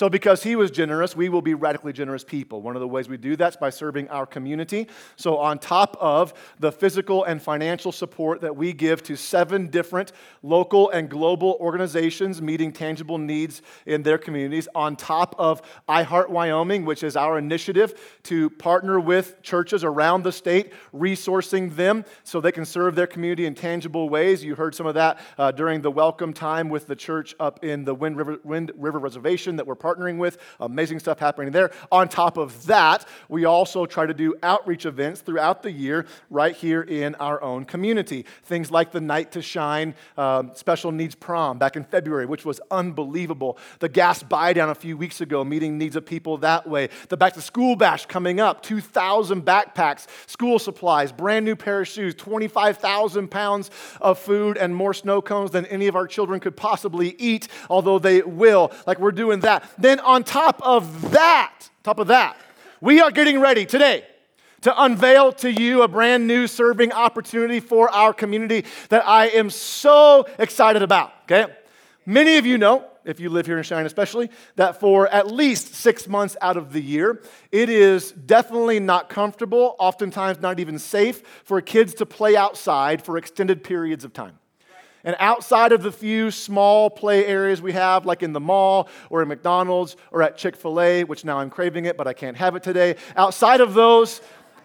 So, 0.00 0.08
because 0.08 0.42
he 0.42 0.56
was 0.56 0.70
generous, 0.70 1.14
we 1.14 1.28
will 1.28 1.42
be 1.42 1.52
radically 1.52 1.92
generous 1.92 2.24
people. 2.24 2.62
One 2.62 2.74
of 2.74 2.80
the 2.80 2.88
ways 2.88 3.06
we 3.06 3.18
do 3.18 3.36
that 3.36 3.52
is 3.52 3.56
by 3.58 3.68
serving 3.68 4.08
our 4.08 4.24
community. 4.24 4.88
So, 5.16 5.36
on 5.36 5.58
top 5.58 5.94
of 6.00 6.32
the 6.58 6.72
physical 6.72 7.24
and 7.24 7.42
financial 7.42 7.92
support 7.92 8.40
that 8.40 8.56
we 8.56 8.72
give 8.72 9.02
to 9.02 9.14
seven 9.16 9.66
different 9.66 10.12
local 10.42 10.88
and 10.88 11.10
global 11.10 11.58
organizations 11.60 12.40
meeting 12.40 12.72
tangible 12.72 13.18
needs 13.18 13.60
in 13.84 14.02
their 14.02 14.16
communities, 14.16 14.68
on 14.74 14.96
top 14.96 15.34
of 15.38 15.60
iHeart 15.86 16.30
Wyoming, 16.30 16.86
which 16.86 17.02
is 17.02 17.14
our 17.14 17.36
initiative 17.36 18.18
to 18.22 18.48
partner 18.48 18.98
with 18.98 19.42
churches 19.42 19.84
around 19.84 20.22
the 20.22 20.32
state, 20.32 20.72
resourcing 20.94 21.76
them 21.76 22.06
so 22.24 22.40
they 22.40 22.52
can 22.52 22.64
serve 22.64 22.94
their 22.94 23.06
community 23.06 23.44
in 23.44 23.54
tangible 23.54 24.08
ways. 24.08 24.42
You 24.42 24.54
heard 24.54 24.74
some 24.74 24.86
of 24.86 24.94
that 24.94 25.20
uh, 25.36 25.50
during 25.50 25.82
the 25.82 25.90
welcome 25.90 26.32
time 26.32 26.70
with 26.70 26.86
the 26.86 26.96
church 26.96 27.34
up 27.38 27.62
in 27.62 27.84
the 27.84 27.94
Wind 27.94 28.16
River, 28.16 28.38
Wind 28.44 28.72
River 28.78 28.98
Reservation 28.98 29.56
that 29.56 29.66
we're 29.66 29.76
partnering 29.76 29.89
with. 29.98 30.38
Amazing 30.60 31.00
stuff 31.00 31.18
happening 31.18 31.52
there. 31.52 31.70
On 31.90 32.08
top 32.08 32.36
of 32.36 32.66
that, 32.66 33.06
we 33.28 33.44
also 33.44 33.86
try 33.86 34.06
to 34.06 34.14
do 34.14 34.34
outreach 34.42 34.86
events 34.86 35.20
throughout 35.20 35.62
the 35.62 35.70
year 35.70 36.06
right 36.30 36.54
here 36.54 36.82
in 36.82 37.14
our 37.16 37.42
own 37.42 37.64
community. 37.64 38.24
Things 38.44 38.70
like 38.70 38.92
the 38.92 39.00
Night 39.00 39.32
to 39.32 39.42
Shine 39.42 39.94
um, 40.16 40.52
Special 40.54 40.92
Needs 40.92 41.14
Prom 41.14 41.58
back 41.58 41.76
in 41.76 41.84
February, 41.84 42.26
which 42.26 42.44
was 42.44 42.60
unbelievable. 42.70 43.58
The 43.80 43.88
Gas 43.88 44.22
Buy 44.22 44.52
Down 44.52 44.70
a 44.70 44.74
few 44.74 44.96
weeks 44.96 45.20
ago, 45.20 45.44
meeting 45.44 45.78
needs 45.78 45.96
of 45.96 46.06
people 46.06 46.38
that 46.38 46.66
way. 46.66 46.88
The 47.08 47.16
Back 47.16 47.34
to 47.34 47.40
School 47.42 47.76
Bash 47.76 48.06
coming 48.06 48.40
up, 48.40 48.62
2,000 48.62 49.44
backpacks, 49.44 50.06
school 50.26 50.58
supplies, 50.58 51.12
brand 51.12 51.44
new 51.44 51.56
pair 51.56 51.80
of 51.80 51.88
shoes, 51.88 52.14
25,000 52.14 53.28
pounds 53.28 53.70
of 54.00 54.18
food, 54.18 54.56
and 54.56 54.74
more 54.74 54.94
snow 54.94 55.22
cones 55.22 55.50
than 55.50 55.66
any 55.66 55.86
of 55.86 55.96
our 55.96 56.06
children 56.06 56.40
could 56.40 56.56
possibly 56.56 57.14
eat, 57.18 57.48
although 57.68 57.98
they 57.98 58.22
will. 58.22 58.72
Like 58.86 58.98
we're 58.98 59.12
doing 59.12 59.40
that. 59.40 59.64
Then, 59.78 60.00
on 60.00 60.24
top 60.24 60.60
of 60.62 61.12
that, 61.12 61.68
top 61.82 61.98
of 61.98 62.08
that, 62.08 62.36
we 62.80 63.00
are 63.00 63.10
getting 63.10 63.40
ready 63.40 63.66
today 63.66 64.04
to 64.62 64.82
unveil 64.82 65.32
to 65.32 65.50
you 65.50 65.82
a 65.82 65.88
brand 65.88 66.26
new 66.26 66.46
serving 66.46 66.92
opportunity 66.92 67.60
for 67.60 67.88
our 67.90 68.12
community 68.12 68.64
that 68.88 69.06
I 69.06 69.28
am 69.28 69.50
so 69.50 70.26
excited 70.38 70.82
about. 70.82 71.12
Okay? 71.24 71.46
Many 72.04 72.36
of 72.36 72.46
you 72.46 72.58
know, 72.58 72.86
if 73.04 73.20
you 73.20 73.30
live 73.30 73.46
here 73.46 73.56
in 73.56 73.62
Cheyenne 73.62 73.86
especially, 73.86 74.30
that 74.56 74.80
for 74.80 75.08
at 75.08 75.30
least 75.30 75.74
six 75.74 76.06
months 76.08 76.36
out 76.40 76.56
of 76.56 76.72
the 76.72 76.80
year, 76.80 77.22
it 77.50 77.68
is 77.68 78.12
definitely 78.12 78.80
not 78.80 79.08
comfortable, 79.08 79.76
oftentimes 79.78 80.40
not 80.40 80.60
even 80.60 80.78
safe, 80.78 81.22
for 81.44 81.60
kids 81.60 81.94
to 81.94 82.06
play 82.06 82.36
outside 82.36 83.02
for 83.02 83.16
extended 83.16 83.64
periods 83.64 84.04
of 84.04 84.12
time. 84.12 84.39
And 85.04 85.16
outside 85.18 85.72
of 85.72 85.82
the 85.82 85.92
few 85.92 86.30
small 86.30 86.90
play 86.90 87.24
areas 87.26 87.62
we 87.62 87.72
have, 87.72 88.04
like 88.04 88.22
in 88.22 88.32
the 88.32 88.40
mall 88.40 88.88
or 89.08 89.22
in 89.22 89.28
McDonald's 89.28 89.96
or 90.10 90.22
at 90.22 90.36
Chick 90.36 90.56
fil 90.56 90.80
A, 90.80 91.04
which 91.04 91.24
now 91.24 91.38
I'm 91.38 91.50
craving 91.50 91.86
it, 91.86 91.96
but 91.96 92.06
I 92.06 92.12
can't 92.12 92.36
have 92.36 92.54
it 92.54 92.62
today, 92.62 92.96
outside 93.16 93.60
of 93.60 93.72
those, 93.72 94.20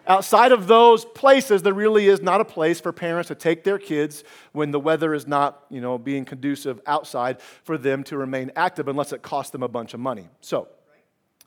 outside 0.07 0.51
of 0.51 0.67
those 0.67 1.05
places, 1.05 1.61
there 1.61 1.73
really 1.73 2.07
is 2.07 2.21
not 2.21 2.41
a 2.41 2.45
place 2.45 2.81
for 2.81 2.91
parents 2.91 3.29
to 3.29 3.35
take 3.35 3.63
their 3.63 3.79
kids 3.79 4.23
when 4.51 4.71
the 4.71 4.79
weather 4.79 5.13
is 5.13 5.25
not, 5.25 5.63
you 5.69 5.79
know, 5.79 5.97
being 5.97 6.25
conducive 6.25 6.81
outside 6.85 7.41
for 7.63 7.77
them 7.77 8.03
to 8.03 8.17
remain 8.17 8.51
active 8.55 8.87
unless 8.87 9.13
it 9.13 9.21
costs 9.21 9.51
them 9.51 9.63
a 9.63 9.69
bunch 9.69 9.93
of 9.93 9.99
money. 9.99 10.27
So, 10.41 10.67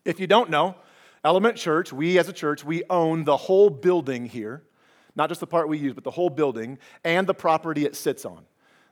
if 0.04 0.18
you 0.18 0.26
don't 0.26 0.48
know, 0.48 0.76
Element 1.24 1.56
Church, 1.56 1.92
we 1.92 2.18
as 2.18 2.28
a 2.28 2.32
church, 2.32 2.64
we 2.64 2.84
own 2.88 3.24
the 3.24 3.36
whole 3.36 3.68
building 3.68 4.24
here, 4.24 4.62
not 5.14 5.28
just 5.28 5.40
the 5.40 5.46
part 5.46 5.68
we 5.68 5.76
use, 5.76 5.92
but 5.92 6.04
the 6.04 6.10
whole 6.10 6.30
building 6.30 6.78
and 7.04 7.26
the 7.26 7.34
property 7.34 7.84
it 7.84 7.94
sits 7.94 8.24
on. 8.24 8.44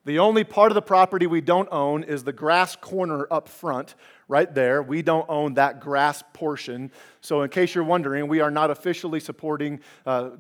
The 0.06 0.20
only 0.20 0.44
part 0.44 0.70
of 0.70 0.76
the 0.76 0.82
property 0.82 1.26
we 1.26 1.40
don't 1.40 1.68
own 1.72 2.04
is 2.04 2.22
the 2.22 2.32
grass 2.32 2.76
corner 2.76 3.26
up 3.28 3.48
front, 3.48 3.96
right 4.28 4.52
there. 4.54 4.80
We 4.80 5.02
don't 5.02 5.28
own 5.28 5.54
that 5.54 5.80
grass 5.80 6.22
portion. 6.32 6.92
So, 7.20 7.42
in 7.42 7.50
case 7.50 7.74
you're 7.74 7.82
wondering, 7.82 8.28
we 8.28 8.38
are 8.40 8.52
not 8.52 8.70
officially 8.70 9.18
supporting 9.18 9.80
uh, 10.06 10.30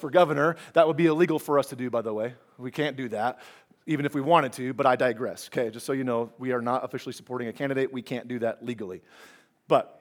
for 0.00 0.10
governor. 0.10 0.56
That 0.72 0.86
would 0.86 0.96
be 0.96 1.06
illegal 1.06 1.38
for 1.38 1.58
us 1.58 1.66
to 1.66 1.76
do, 1.76 1.90
by 1.90 2.00
the 2.00 2.14
way. 2.14 2.36
We 2.56 2.70
can't 2.70 2.96
do 2.96 3.10
that, 3.10 3.40
even 3.86 4.06
if 4.06 4.14
we 4.14 4.22
wanted 4.22 4.54
to, 4.54 4.72
but 4.72 4.86
I 4.86 4.96
digress. 4.96 5.50
Okay, 5.52 5.68
just 5.68 5.84
so 5.84 5.92
you 5.92 6.04
know, 6.04 6.32
we 6.38 6.52
are 6.52 6.62
not 6.62 6.82
officially 6.82 7.12
supporting 7.12 7.48
a 7.48 7.52
candidate. 7.52 7.92
We 7.92 8.00
can't 8.00 8.28
do 8.28 8.38
that 8.38 8.64
legally. 8.64 9.02
But 9.68 9.95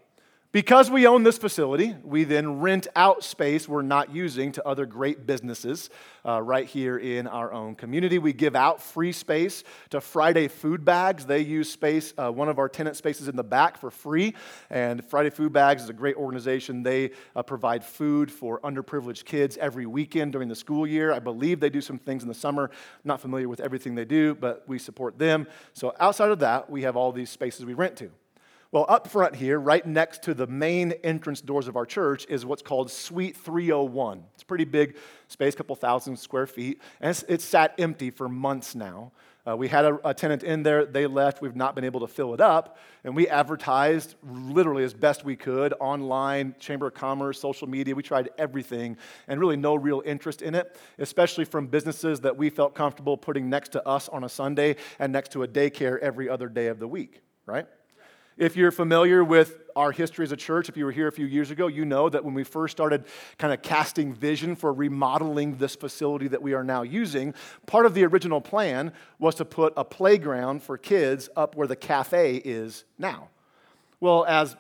because 0.56 0.90
we 0.90 1.06
own 1.06 1.24
this 1.24 1.38
facility, 1.38 1.98
we 2.02 2.24
then 2.24 2.62
rent 2.62 2.88
out 2.96 3.26
space 3.26 3.68
we're 3.68 3.82
not 3.82 4.16
using 4.16 4.54
to 4.54 4.66
other 4.66 4.86
great 4.86 5.26
businesses 5.26 5.90
uh, 6.26 6.42
right 6.42 6.66
here 6.66 6.98
in 6.98 7.28
our 7.28 7.52
own 7.52 7.76
community. 7.76 8.20
We 8.20 8.32
give 8.32 8.56
out 8.56 8.82
free 8.82 9.12
space 9.12 9.66
to 9.90 10.00
Friday 10.00 10.48
Food 10.48 10.86
Bags. 10.86 11.26
They 11.26 11.42
use 11.42 11.70
space, 11.70 12.14
uh, 12.18 12.32
one 12.32 12.48
of 12.48 12.58
our 12.58 12.70
tenant 12.70 12.96
spaces 12.96 13.28
in 13.28 13.36
the 13.36 13.44
back 13.44 13.78
for 13.78 13.92
free. 13.92 14.34
And 14.70 15.04
Friday 15.04 15.30
Food 15.30 15.52
Bags 15.52 15.84
is 15.84 15.90
a 15.90 15.94
great 15.94 16.16
organization. 16.16 16.84
They 16.84 17.12
uh, 17.36 17.44
provide 17.44 17.84
food 17.84 18.32
for 18.32 18.62
underprivileged 18.62 19.26
kids 19.26 19.58
every 19.58 19.86
weekend 19.86 20.32
during 20.32 20.48
the 20.48 20.56
school 20.56 20.88
year. 20.88 21.12
I 21.12 21.20
believe 21.20 21.60
they 21.60 21.70
do 21.70 21.82
some 21.82 22.00
things 22.00 22.24
in 22.24 22.30
the 22.30 22.34
summer. 22.34 22.72
not 23.04 23.20
familiar 23.20 23.50
with 23.50 23.60
everything 23.60 23.94
they 23.94 24.06
do, 24.06 24.36
but 24.36 24.64
we 24.68 24.80
support 24.80 25.20
them. 25.20 25.48
So 25.74 25.94
outside 26.00 26.32
of 26.32 26.40
that, 26.40 26.70
we 26.70 26.84
have 26.84 26.96
all 26.96 27.12
these 27.12 27.30
spaces 27.30 27.66
we 27.66 27.74
rent 27.74 27.98
to. 27.98 28.10
Well, 28.76 28.86
up 28.90 29.08
front 29.08 29.38
here, 29.38 29.58
right 29.58 29.86
next 29.86 30.24
to 30.24 30.34
the 30.34 30.48
main 30.48 30.92
entrance 31.02 31.40
doors 31.40 31.70
of 31.70 31.78
our 31.78 31.86
church, 31.86 32.26
is 32.28 32.46
what's 32.46 32.62
called 32.62 32.92
Suite 32.92 33.38
301. 33.38 34.22
It's 34.34 34.44
a 34.44 34.46
pretty 34.46 34.66
big 34.66 34.98
space, 35.30 35.56
couple 35.56 35.78
thousand 35.78 36.18
square 36.18 36.46
feet, 36.46 36.82
and 37.00 37.12
it's, 37.12 37.24
it's 37.30 37.46
sat 37.46 37.74
empty 37.80 38.10
for 38.10 38.28
months 38.28 38.76
now. 38.76 39.14
Uh, 39.48 39.56
we 39.56 39.70
had 39.70 39.86
a, 39.86 40.10
a, 40.10 40.14
tenant 40.14 40.44
in 40.44 40.62
there, 40.64 40.86
they 40.86 41.08
left, 41.08 41.42
we've 41.42 41.56
not 41.56 41.74
been 41.74 41.86
able 41.86 42.02
to 42.02 42.08
fill 42.08 42.34
it 42.34 42.42
up, 42.42 42.78
and 43.06 43.16
we 43.16 43.30
advertised 43.30 44.16
literally 44.22 44.84
as 44.84 44.94
best 44.94 45.24
we 45.24 45.38
could 45.38 45.74
online, 45.80 46.54
Chamber 46.60 46.88
of 46.88 46.96
Commerce, 46.96 47.40
social 47.40 47.70
media. 47.70 47.96
We 47.96 48.04
tried 48.04 48.30
everything, 48.38 48.98
and 49.30 49.40
really 49.40 49.56
no 49.56 49.76
real 49.76 50.04
interest 50.06 50.42
in 50.42 50.54
it, 50.54 50.78
especially 51.00 51.46
from 51.46 51.68
businesses 51.68 52.20
that 52.20 52.36
we 52.36 52.50
felt 52.50 52.76
comfortable 52.76 53.16
putting 53.16 53.50
next 53.50 53.72
to 53.72 53.88
us 53.88 54.10
on 54.10 54.26
a 54.26 54.30
Sunday 54.30 54.76
and 55.00 55.14
next 55.14 55.32
to 55.32 55.44
a 55.44 55.48
daycare 55.48 55.98
every 56.00 56.28
other 56.28 56.50
day 56.50 56.68
of 56.68 56.80
the 56.80 56.90
week, 56.90 57.22
right? 57.46 57.68
If 58.38 58.58
you're 58.58 58.72
familiar 58.72 59.24
with 59.24 59.62
our 59.78 59.94
history 59.94 60.24
as 60.24 60.32
a 60.34 60.38
church, 60.38 60.68
if 60.68 60.76
you 60.76 60.84
were 60.84 60.92
here 60.92 61.08
a 61.08 61.12
few 61.12 61.26
years 61.26 61.52
ago, 61.52 61.68
you 61.68 61.86
know 61.86 62.10
that 62.10 62.26
when 62.26 62.34
we 62.34 62.44
first 62.44 62.74
started 62.74 63.06
kind 63.38 63.54
of 63.54 63.62
casting 63.62 64.14
vision 64.14 64.58
for 64.58 64.74
remodeling 64.74 65.56
this 65.56 65.76
facility 65.76 66.28
that 66.28 66.42
we 66.42 66.54
are 66.54 66.64
now 66.64 66.82
using, 66.82 67.34
part 67.66 67.86
of 67.86 67.94
the 67.94 68.06
original 68.06 68.42
plan 68.42 68.92
was 69.20 69.36
to 69.36 69.46
put 69.46 69.72
a 69.78 69.86
playground 69.86 70.64
for 70.64 70.78
kids 70.78 71.30
up 71.38 71.56
where 71.56 71.68
the 71.68 71.78
cafe 71.78 72.36
is 72.36 72.84
now. 72.98 73.30
Well, 74.02 74.26
as 74.26 74.58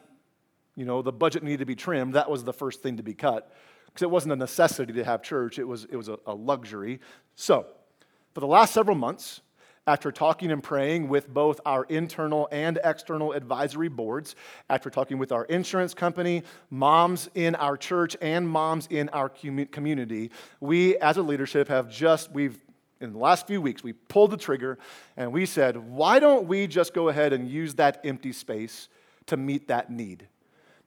you 0.77 0.85
know, 0.85 1.01
the 1.01 1.11
budget 1.11 1.43
needed 1.43 1.59
to 1.59 1.65
be 1.65 1.75
trimmed, 1.75 2.13
that 2.13 2.29
was 2.29 2.45
the 2.45 2.53
first 2.53 2.81
thing 2.81 2.95
to 2.97 3.03
be 3.03 3.13
cut 3.13 3.51
because 3.87 4.03
it 4.03 4.11
wasn't 4.11 4.31
a 4.31 4.37
necessity 4.37 4.93
to 4.93 5.03
have 5.03 5.21
church, 5.21 5.59
it 5.59 5.65
was, 5.65 5.85
it 5.85 5.97
was 5.97 6.07
a, 6.07 6.17
a 6.25 6.33
luxury. 6.33 7.01
So, 7.35 7.65
for 8.33 8.39
the 8.39 8.47
last 8.47 8.73
several 8.73 8.95
months, 8.95 9.41
after 9.87 10.11
talking 10.11 10.51
and 10.51 10.63
praying 10.63 11.07
with 11.07 11.27
both 11.27 11.61
our 11.65 11.83
internal 11.85 12.47
and 12.51 12.79
external 12.83 13.31
advisory 13.33 13.87
boards, 13.87 14.35
after 14.69 14.89
talking 14.89 15.17
with 15.17 15.31
our 15.31 15.45
insurance 15.45 15.93
company, 15.93 16.43
moms 16.69 17.29
in 17.35 17.55
our 17.55 17.77
church, 17.77 18.17
and 18.21 18.47
moms 18.47 18.87
in 18.89 19.09
our 19.09 19.29
community, 19.29 20.31
we 20.59 20.97
as 20.97 21.17
a 21.17 21.21
leadership 21.21 21.67
have 21.67 21.89
just, 21.89 22.31
we've 22.31 22.59
in 23.01 23.11
the 23.11 23.19
last 23.19 23.45
few 23.45 23.61
weeks, 23.61 23.83
we 23.83 23.93
pulled 23.93 24.31
the 24.31 24.37
trigger 24.37 24.77
and 25.17 25.31
we 25.31 25.45
said, 25.45 25.75
why 25.77 26.17
don't 26.17 26.47
we 26.47 26.65
just 26.65 26.93
go 26.93 27.09
ahead 27.09 27.33
and 27.33 27.49
use 27.49 27.75
that 27.75 27.99
empty 28.05 28.31
space 28.31 28.87
to 29.25 29.37
meet 29.37 29.67
that 29.67 29.91
need? 29.91 30.27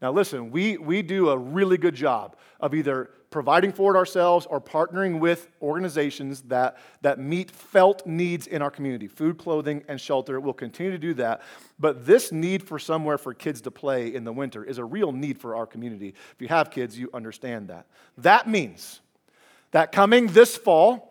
Now, 0.01 0.13
listen, 0.13 0.51
we, 0.51 0.77
we 0.77 1.03
do 1.03 1.31
a 1.31 1.37
really 1.37 1.77
good 1.77 1.95
job 1.95 2.37
of 2.61 2.75
either 2.75 3.11
providing 3.31 3.73
for 3.73 3.95
it 3.95 3.99
ourselves 3.99 4.47
or 4.47 4.61
partnering 4.61 5.21
with 5.21 5.49
organizations 5.61 6.43
that, 6.43 6.79
that 7.03 7.19
meet 7.19 7.51
felt 7.51 8.07
needs 8.07 8.47
in 8.47 8.63
our 8.63 8.71
community 8.71 9.07
food, 9.07 9.39
clothing, 9.39 9.85
and 9.89 10.01
shelter. 10.01 10.41
We'll 10.41 10.55
continue 10.55 10.93
to 10.93 10.99
do 10.99 11.15
that. 11.15 11.43
But 11.79 12.07
this 12.07 12.33
need 12.33 12.63
for 12.63 12.79
somewhere 12.79 13.19
for 13.19 13.35
kids 13.35 13.61
to 13.63 13.71
play 13.71 14.15
in 14.15 14.25
the 14.25 14.33
winter 14.33 14.65
is 14.65 14.79
a 14.79 14.85
real 14.85 15.13
need 15.13 15.39
for 15.39 15.57
our 15.57 15.67
community. 15.67 16.15
If 16.33 16.41
you 16.41 16.49
have 16.49 16.71
kids, 16.71 16.99
you 16.99 17.11
understand 17.13 17.69
that. 17.69 17.87
That 18.17 18.49
means 18.49 19.01
that 19.73 19.93
coming 19.93 20.29
this 20.29 20.57
fall, 20.57 21.08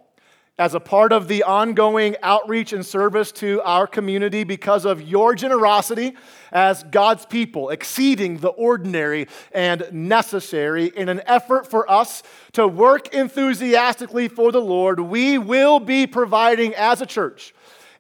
as 0.58 0.74
a 0.74 0.80
part 0.80 1.12
of 1.12 1.28
the 1.28 1.44
ongoing 1.44 2.16
outreach 2.24 2.74
and 2.74 2.86
service 2.86 3.32
to 3.32 3.62
our 3.62 3.86
community 3.86 4.44
because 4.44 4.86
of 4.86 5.02
your 5.02 5.36
generosity 5.36 6.16
as 6.52 6.84
God's 6.84 7.26
people, 7.26 7.70
exceeding 7.70 8.38
the 8.38 8.50
ordinary 8.50 9.28
and 9.52 9.88
necessary 9.92 10.86
in 10.88 11.10
an 11.10 11.22
effort 11.26 11.70
for 11.70 11.90
us 11.90 12.24
to 12.54 12.68
work 12.68 13.14
enthusiastically 13.14 14.28
for 14.28 14.52
the 14.52 14.62
Lord, 14.62 15.00
we 15.00 15.38
will 15.38 15.80
be 15.80 16.08
providing 16.08 16.74
as 16.74 17.02
a 17.02 17.06
church 17.06 17.54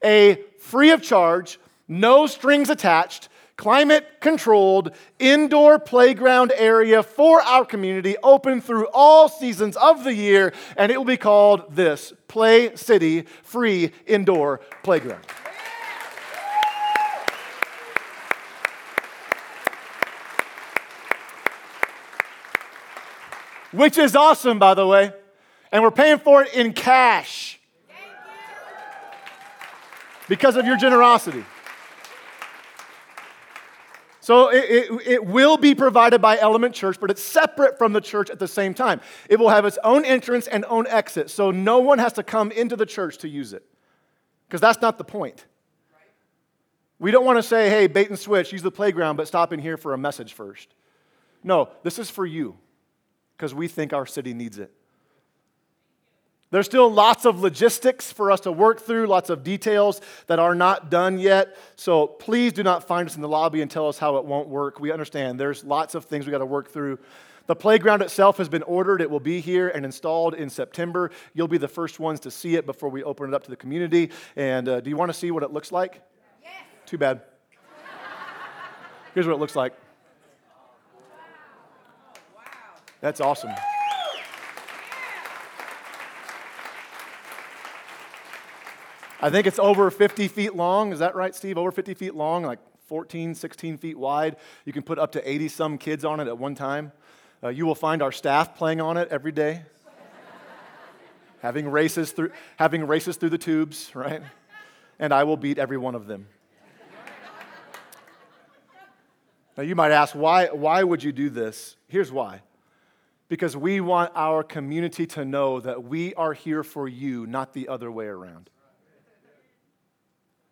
a 0.03 0.39
free 0.59 0.91
of 0.91 1.01
charge, 1.01 1.59
no 1.87 2.27
strings 2.27 2.69
attached, 2.69 3.29
climate 3.57 4.07
controlled 4.21 4.91
indoor 5.19 5.79
playground 5.79 6.53
area 6.55 7.01
for 7.03 7.41
our 7.41 7.65
community, 7.65 8.15
open 8.23 8.61
through 8.61 8.87
all 8.93 9.27
seasons 9.27 9.75
of 9.75 10.03
the 10.03 10.13
year, 10.13 10.53
and 10.77 10.91
it 10.91 10.97
will 10.97 11.05
be 11.05 11.17
called 11.17 11.75
this 11.75 12.13
Play 12.27 12.75
City 12.75 13.23
Free 13.43 13.91
Indoor 14.05 14.61
Playground. 14.83 15.25
Which 23.71 23.97
is 23.97 24.15
awesome, 24.15 24.59
by 24.59 24.75
the 24.75 24.87
way. 24.87 25.11
And 25.71 25.83
we're 25.83 25.91
paying 25.91 26.19
for 26.19 26.43
it 26.43 26.53
in 26.53 26.71
cash 26.71 27.59
because 30.29 30.55
of 30.55 30.65
your 30.65 30.77
generosity. 30.77 31.43
So 34.27 34.49
it, 34.49 34.65
it, 34.69 35.07
it, 35.07 35.25
will 35.25 35.55
be 35.55 35.73
provided 35.73 36.21
by 36.21 36.37
Element 36.37 36.75
Church, 36.75 36.97
but 36.99 37.09
it's 37.09 37.23
separate 37.23 37.77
from 37.77 37.93
the 37.93 38.01
church 38.01 38.29
at 38.29 38.39
the 38.39 38.47
same 38.49 38.73
time. 38.73 38.99
It 39.29 39.39
will 39.39 39.47
have 39.47 39.63
its 39.63 39.77
own 39.85 40.03
entrance 40.03 40.47
and 40.47 40.65
own 40.67 40.85
exit, 40.87 41.29
so 41.29 41.49
no 41.49 41.79
one 41.79 41.97
has 41.99 42.11
to 42.11 42.23
come 42.23 42.51
into 42.51 42.75
the 42.75 42.85
church 42.85 43.19
to 43.19 43.29
use 43.29 43.53
it, 43.53 43.65
because 44.45 44.59
that's 44.59 44.81
not 44.81 44.97
the 44.97 45.05
point. 45.05 45.45
We 46.99 47.09
don't 47.11 47.23
want 47.23 47.37
to 47.37 47.43
say, 47.43 47.69
hey, 47.69 47.87
bait 47.87 48.09
and 48.09 48.19
switch, 48.19 48.51
use 48.51 48.61
the 48.61 48.69
playground, 48.69 49.15
but 49.15 49.29
stop 49.29 49.53
in 49.53 49.61
here 49.61 49.77
for 49.77 49.93
a 49.93 49.97
message 49.97 50.33
first. 50.33 50.75
No, 51.41 51.69
this 51.83 51.97
is 51.97 52.09
for 52.09 52.25
you, 52.25 52.57
because 53.37 53.55
we 53.55 53.69
think 53.69 53.93
our 53.93 54.05
city 54.05 54.33
needs 54.33 54.59
it. 54.59 54.73
There's 56.49 56.65
still 56.65 56.89
lots 56.89 57.25
of 57.25 57.41
logistics 57.41 58.11
for 58.11 58.31
us 58.31 58.39
to 58.41 58.51
work 58.51 58.79
through, 58.79 59.07
lots 59.07 59.29
of 59.29 59.43
details 59.43 59.99
that 60.27 60.39
are 60.39 60.55
not 60.55 60.89
done 60.89 61.19
yet. 61.19 61.57
So 61.75 62.07
please 62.07 62.53
do 62.53 62.63
not 62.63 62.87
find 62.87 63.09
us 63.09 63.15
in 63.15 63.21
the 63.21 63.27
lobby 63.27 63.61
and 63.61 63.69
tell 63.69 63.87
us 63.89 63.97
how 63.97 64.15
it 64.15 64.23
won't 64.23 64.47
work. 64.47 64.79
We 64.79 64.91
understand 64.91 65.39
there's 65.39 65.65
lots 65.65 65.93
of 65.93 66.05
things 66.05 66.25
we 66.25 66.31
got 66.31 66.37
to 66.37 66.45
work 66.45 66.71
through. 66.71 66.99
The 67.47 67.55
playground 67.55 68.01
itself 68.01 68.37
has 68.37 68.47
been 68.47 68.63
ordered. 68.63 69.01
It 69.01 69.09
will 69.09 69.19
be 69.19 69.41
here 69.41 69.69
and 69.69 69.85
installed 69.85 70.35
in 70.35 70.49
September. 70.49 71.11
You'll 71.33 71.47
be 71.47 71.57
the 71.57 71.67
first 71.67 71.99
ones 71.99 72.21
to 72.21 72.31
see 72.31 72.55
it 72.55 72.65
before 72.65 72.89
we 72.89 73.03
open 73.03 73.29
it 73.29 73.33
up 73.33 73.43
to 73.43 73.49
the 73.49 73.55
community. 73.55 74.11
And 74.35 74.69
uh, 74.69 74.79
do 74.81 74.89
you 74.89 74.97
want 74.97 75.09
to 75.09 75.17
see 75.17 75.31
what 75.31 75.43
it 75.43 75.51
looks 75.51 75.71
like? 75.71 76.01
Yes. 76.41 76.51
Too 76.85 76.97
bad. 76.97 77.21
Here's 79.13 79.25
what 79.25 79.33
it 79.33 79.39
looks 79.39 79.55
like. 79.55 79.73
Wow. 82.35 82.43
That's 83.01 83.19
awesome. 83.19 83.51
I 89.19 89.31
think 89.31 89.47
it's 89.47 89.57
over 89.57 89.89
50 89.89 90.27
feet 90.27 90.55
long. 90.55 90.91
Is 90.91 90.99
that 90.99 91.15
right, 91.15 91.33
Steve? 91.33 91.57
Over 91.57 91.71
50 91.71 91.95
feet 91.95 92.13
long, 92.13 92.43
like 92.43 92.59
14, 92.85 93.33
16 93.33 93.77
feet 93.77 93.97
wide. 93.97 94.35
You 94.63 94.73
can 94.73 94.83
put 94.83 94.99
up 94.99 95.11
to 95.13 95.29
80 95.29 95.47
some 95.47 95.77
kids 95.79 96.05
on 96.05 96.19
it 96.19 96.27
at 96.27 96.37
one 96.37 96.53
time. 96.53 96.91
Uh, 97.43 97.49
you 97.49 97.65
will 97.65 97.75
find 97.75 98.01
our 98.01 98.11
staff 98.11 98.55
playing 98.55 98.79
on 98.79 98.95
it 98.95 99.07
every 99.09 99.31
day, 99.31 99.63
having, 101.41 101.67
races 101.67 102.11
through, 102.11 102.31
having 102.57 102.85
races 102.85 103.17
through 103.17 103.29
the 103.29 103.37
tubes, 103.37 103.91
right? 103.95 104.21
And 104.99 105.13
I 105.13 105.23
will 105.23 105.37
beat 105.37 105.57
every 105.57 105.77
one 105.77 105.95
of 105.95 106.05
them. 106.07 106.27
Now, 109.57 109.63
you 109.63 109.73
might 109.73 109.91
ask, 109.91 110.13
why, 110.13 110.47
why 110.47 110.83
would 110.83 111.03
you 111.03 111.11
do 111.11 111.31
this? 111.31 111.75
Here's 111.87 112.11
why. 112.11 112.41
Because 113.27 113.57
we 113.57 113.81
want 113.81 114.11
our 114.13 114.43
community 114.43 115.07
to 115.07 115.25
know 115.25 115.59
that 115.59 115.83
we 115.83 116.13
are 116.13 116.33
here 116.33 116.63
for 116.63 116.87
you, 116.87 117.25
not 117.25 117.53
the 117.53 117.67
other 117.67 117.91
way 117.91 118.05
around. 118.05 118.51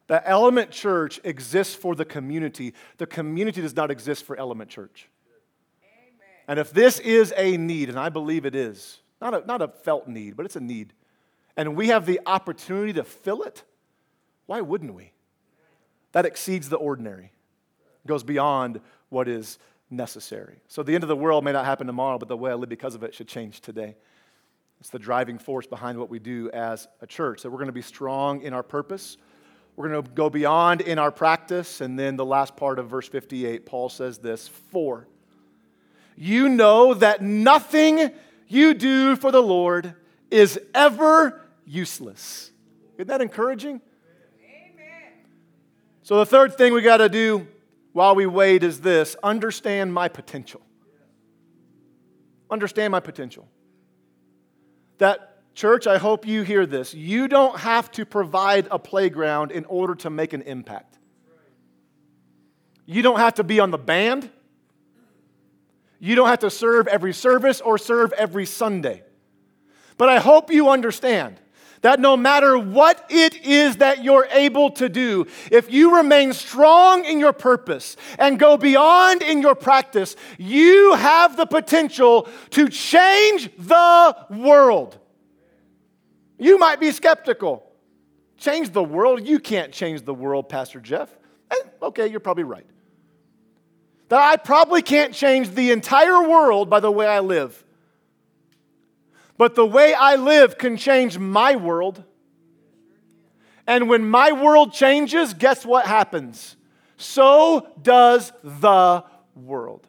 The 0.08 0.28
Element 0.28 0.72
Church 0.72 1.20
exists 1.24 1.74
for 1.74 1.96
the 1.96 2.06
community. 2.06 2.74
The 2.98 3.08
community 3.08 3.62
does 3.62 3.76
not 3.76 3.90
exist 3.90 4.24
for 4.24 4.38
Element 4.38 4.70
Church. 4.70 5.10
Amen. 5.82 6.28
And 6.48 6.60
if 6.60 6.72
this 6.72 7.00
is 7.00 7.34
a 7.36 7.58
need, 7.58 7.90
and 7.90 7.98
I 7.98 8.10
believe 8.10 8.46
it 8.46 8.56
is, 8.56 9.00
not 9.20 9.34
a, 9.34 9.46
not 9.46 9.62
a 9.62 9.68
felt 9.68 10.08
need, 10.08 10.38
but 10.38 10.46
it's 10.46 10.56
a 10.56 10.62
need, 10.62 10.94
and 11.58 11.76
we 11.76 11.88
have 11.88 12.06
the 12.06 12.20
opportunity 12.26 12.94
to 12.94 13.04
fill 13.04 13.42
it, 13.44 13.64
why 14.46 14.62
wouldn't 14.62 14.94
we? 14.94 15.12
That 16.12 16.26
exceeds 16.26 16.70
the 16.70 16.78
ordinary, 16.78 17.32
goes 18.06 18.24
beyond 18.24 18.82
what 19.10 19.28
is 19.28 19.58
necessary. 19.90 20.58
So 20.68 20.84
the 20.84 20.94
end 20.94 21.04
of 21.04 21.08
the 21.08 21.16
world 21.16 21.44
may 21.44 21.52
not 21.52 21.66
happen 21.66 21.88
tomorrow, 21.88 22.20
but 22.20 22.28
the 22.28 22.38
way 22.38 22.52
I 22.52 22.54
live 22.54 22.70
because 22.70 22.94
of 22.94 23.04
it 23.04 23.14
should 23.14 23.28
change 23.28 23.62
today. 23.62 23.96
It's 24.80 24.90
the 24.90 25.00
driving 25.00 25.40
force 25.40 25.66
behind 25.66 25.98
what 25.98 26.10
we 26.10 26.20
do 26.20 26.52
as 26.52 26.88
a 27.02 27.08
church. 27.08 27.42
That 27.42 27.50
we're 27.50 27.58
going 27.58 27.68
to 27.68 27.74
be 27.74 27.82
strong 27.82 28.42
in 28.42 28.54
our 28.54 28.64
purpose 28.64 29.18
we're 29.76 29.90
going 29.90 30.04
to 30.04 30.10
go 30.12 30.30
beyond 30.30 30.82
in 30.82 30.98
our 31.00 31.12
practice. 31.12 31.82
And 31.82 32.00
then 32.00 32.16
the 32.16 32.26
last 32.26 32.56
part 32.56 32.80
of 32.80 32.90
verse 32.90 33.08
58, 33.08 33.66
Paul 33.66 33.90
says 33.90 34.18
this 34.18 34.48
For 34.48 35.08
you 36.16 36.50
know 36.50 36.94
that 36.94 37.22
nothing 37.22 38.12
you 38.48 38.74
do 38.74 39.16
for 39.16 39.32
the 39.32 39.42
Lord 39.42 39.94
is 40.32 40.60
ever 40.74 41.42
useless. 41.66 42.52
Isn't 42.96 43.08
that 43.08 43.22
encouraging? 43.22 43.82
Amen. 44.42 45.12
So, 46.04 46.20
the 46.20 46.26
third 46.26 46.58
thing 46.58 46.74
we 46.74 46.82
got 46.82 46.98
to 46.98 47.10
do 47.10 47.48
while 47.92 48.16
we 48.16 48.26
wait 48.26 48.64
is 48.64 48.80
this 48.82 49.16
understand 49.24 49.94
my 49.94 50.08
potential. 50.08 50.62
Understand 52.50 52.92
my 52.92 53.00
potential. 53.00 53.48
That 55.00 55.35
Church, 55.56 55.88
I 55.88 55.98
hope 55.98 56.28
you 56.28 56.44
hear 56.44 56.66
this. 56.66 56.94
You 56.94 57.30
don't 57.30 57.58
have 57.58 57.90
to 57.94 58.06
provide 58.06 58.68
a 58.70 58.78
playground 58.78 59.52
in 59.52 59.64
order 59.66 59.96
to 59.96 60.10
make 60.10 60.34
an 60.34 60.42
impact. 60.42 61.00
You 62.86 63.02
don't 63.02 63.20
have 63.20 63.36
to 63.36 63.44
be 63.44 63.62
on 63.62 63.72
the 63.72 63.78
band. 63.78 64.30
You 65.98 66.16
don't 66.16 66.28
have 66.28 66.40
to 66.40 66.50
serve 66.50 66.88
every 66.88 67.14
service 67.14 67.62
or 67.62 67.78
serve 67.78 68.12
every 68.14 68.46
Sunday. 68.46 69.04
But 69.98 70.10
I 70.10 70.20
hope 70.20 70.52
you 70.52 70.70
understand 70.70 71.40
that 71.82 72.02
no 72.02 72.18
matter 72.18 72.58
what 72.58 73.06
it 73.10 73.46
is 73.46 73.78
that 73.78 74.04
you're 74.04 74.28
able 74.32 74.72
to 74.72 74.90
do, 74.90 75.26
if 75.52 75.72
you 75.72 75.96
remain 75.96 76.34
strong 76.34 77.06
in 77.06 77.18
your 77.18 77.32
purpose 77.32 77.96
and 78.20 78.38
go 78.38 78.58
beyond 78.58 79.22
in 79.22 79.42
your 79.42 79.56
practice, 79.56 80.18
you 80.38 80.96
have 80.96 81.38
the 81.38 81.46
potential 81.46 82.28
to 82.50 82.68
change 82.68 83.50
the 83.58 84.18
world. 84.32 85.00
You 86.38 86.58
might 86.58 86.80
be 86.80 86.92
skeptical. 86.92 87.64
Change 88.38 88.72
the 88.72 88.84
world? 88.84 89.26
You 89.28 89.40
can't 89.40 89.72
change 89.72 90.04
the 90.04 90.14
world, 90.14 90.50
Pastor 90.50 90.80
Jeff. 90.80 91.10
Eh, 91.52 91.56
okay, 91.82 92.08
you're 92.08 92.20
probably 92.20 92.44
right. 92.44 92.66
That 94.10 94.20
I 94.20 94.36
probably 94.38 94.82
can't 94.82 95.14
change 95.14 95.52
the 95.52 95.72
entire 95.72 96.28
world 96.28 96.70
by 96.70 96.80
the 96.80 96.92
way 96.92 97.08
I 97.08 97.22
live. 97.22 97.64
But 99.38 99.56
the 99.56 99.66
way 99.66 99.94
I 99.94 100.16
live 100.16 100.58
can 100.58 100.78
change 100.78 101.18
my 101.18 101.56
world. 101.56 102.04
And 103.68 103.90
when 103.90 104.08
my 104.08 104.32
world 104.32 104.74
changes, 104.74 105.34
guess 105.34 105.66
what 105.66 105.86
happens? 105.86 106.56
So 106.98 107.68
does 107.82 108.32
the 108.44 109.04
world. 109.36 109.88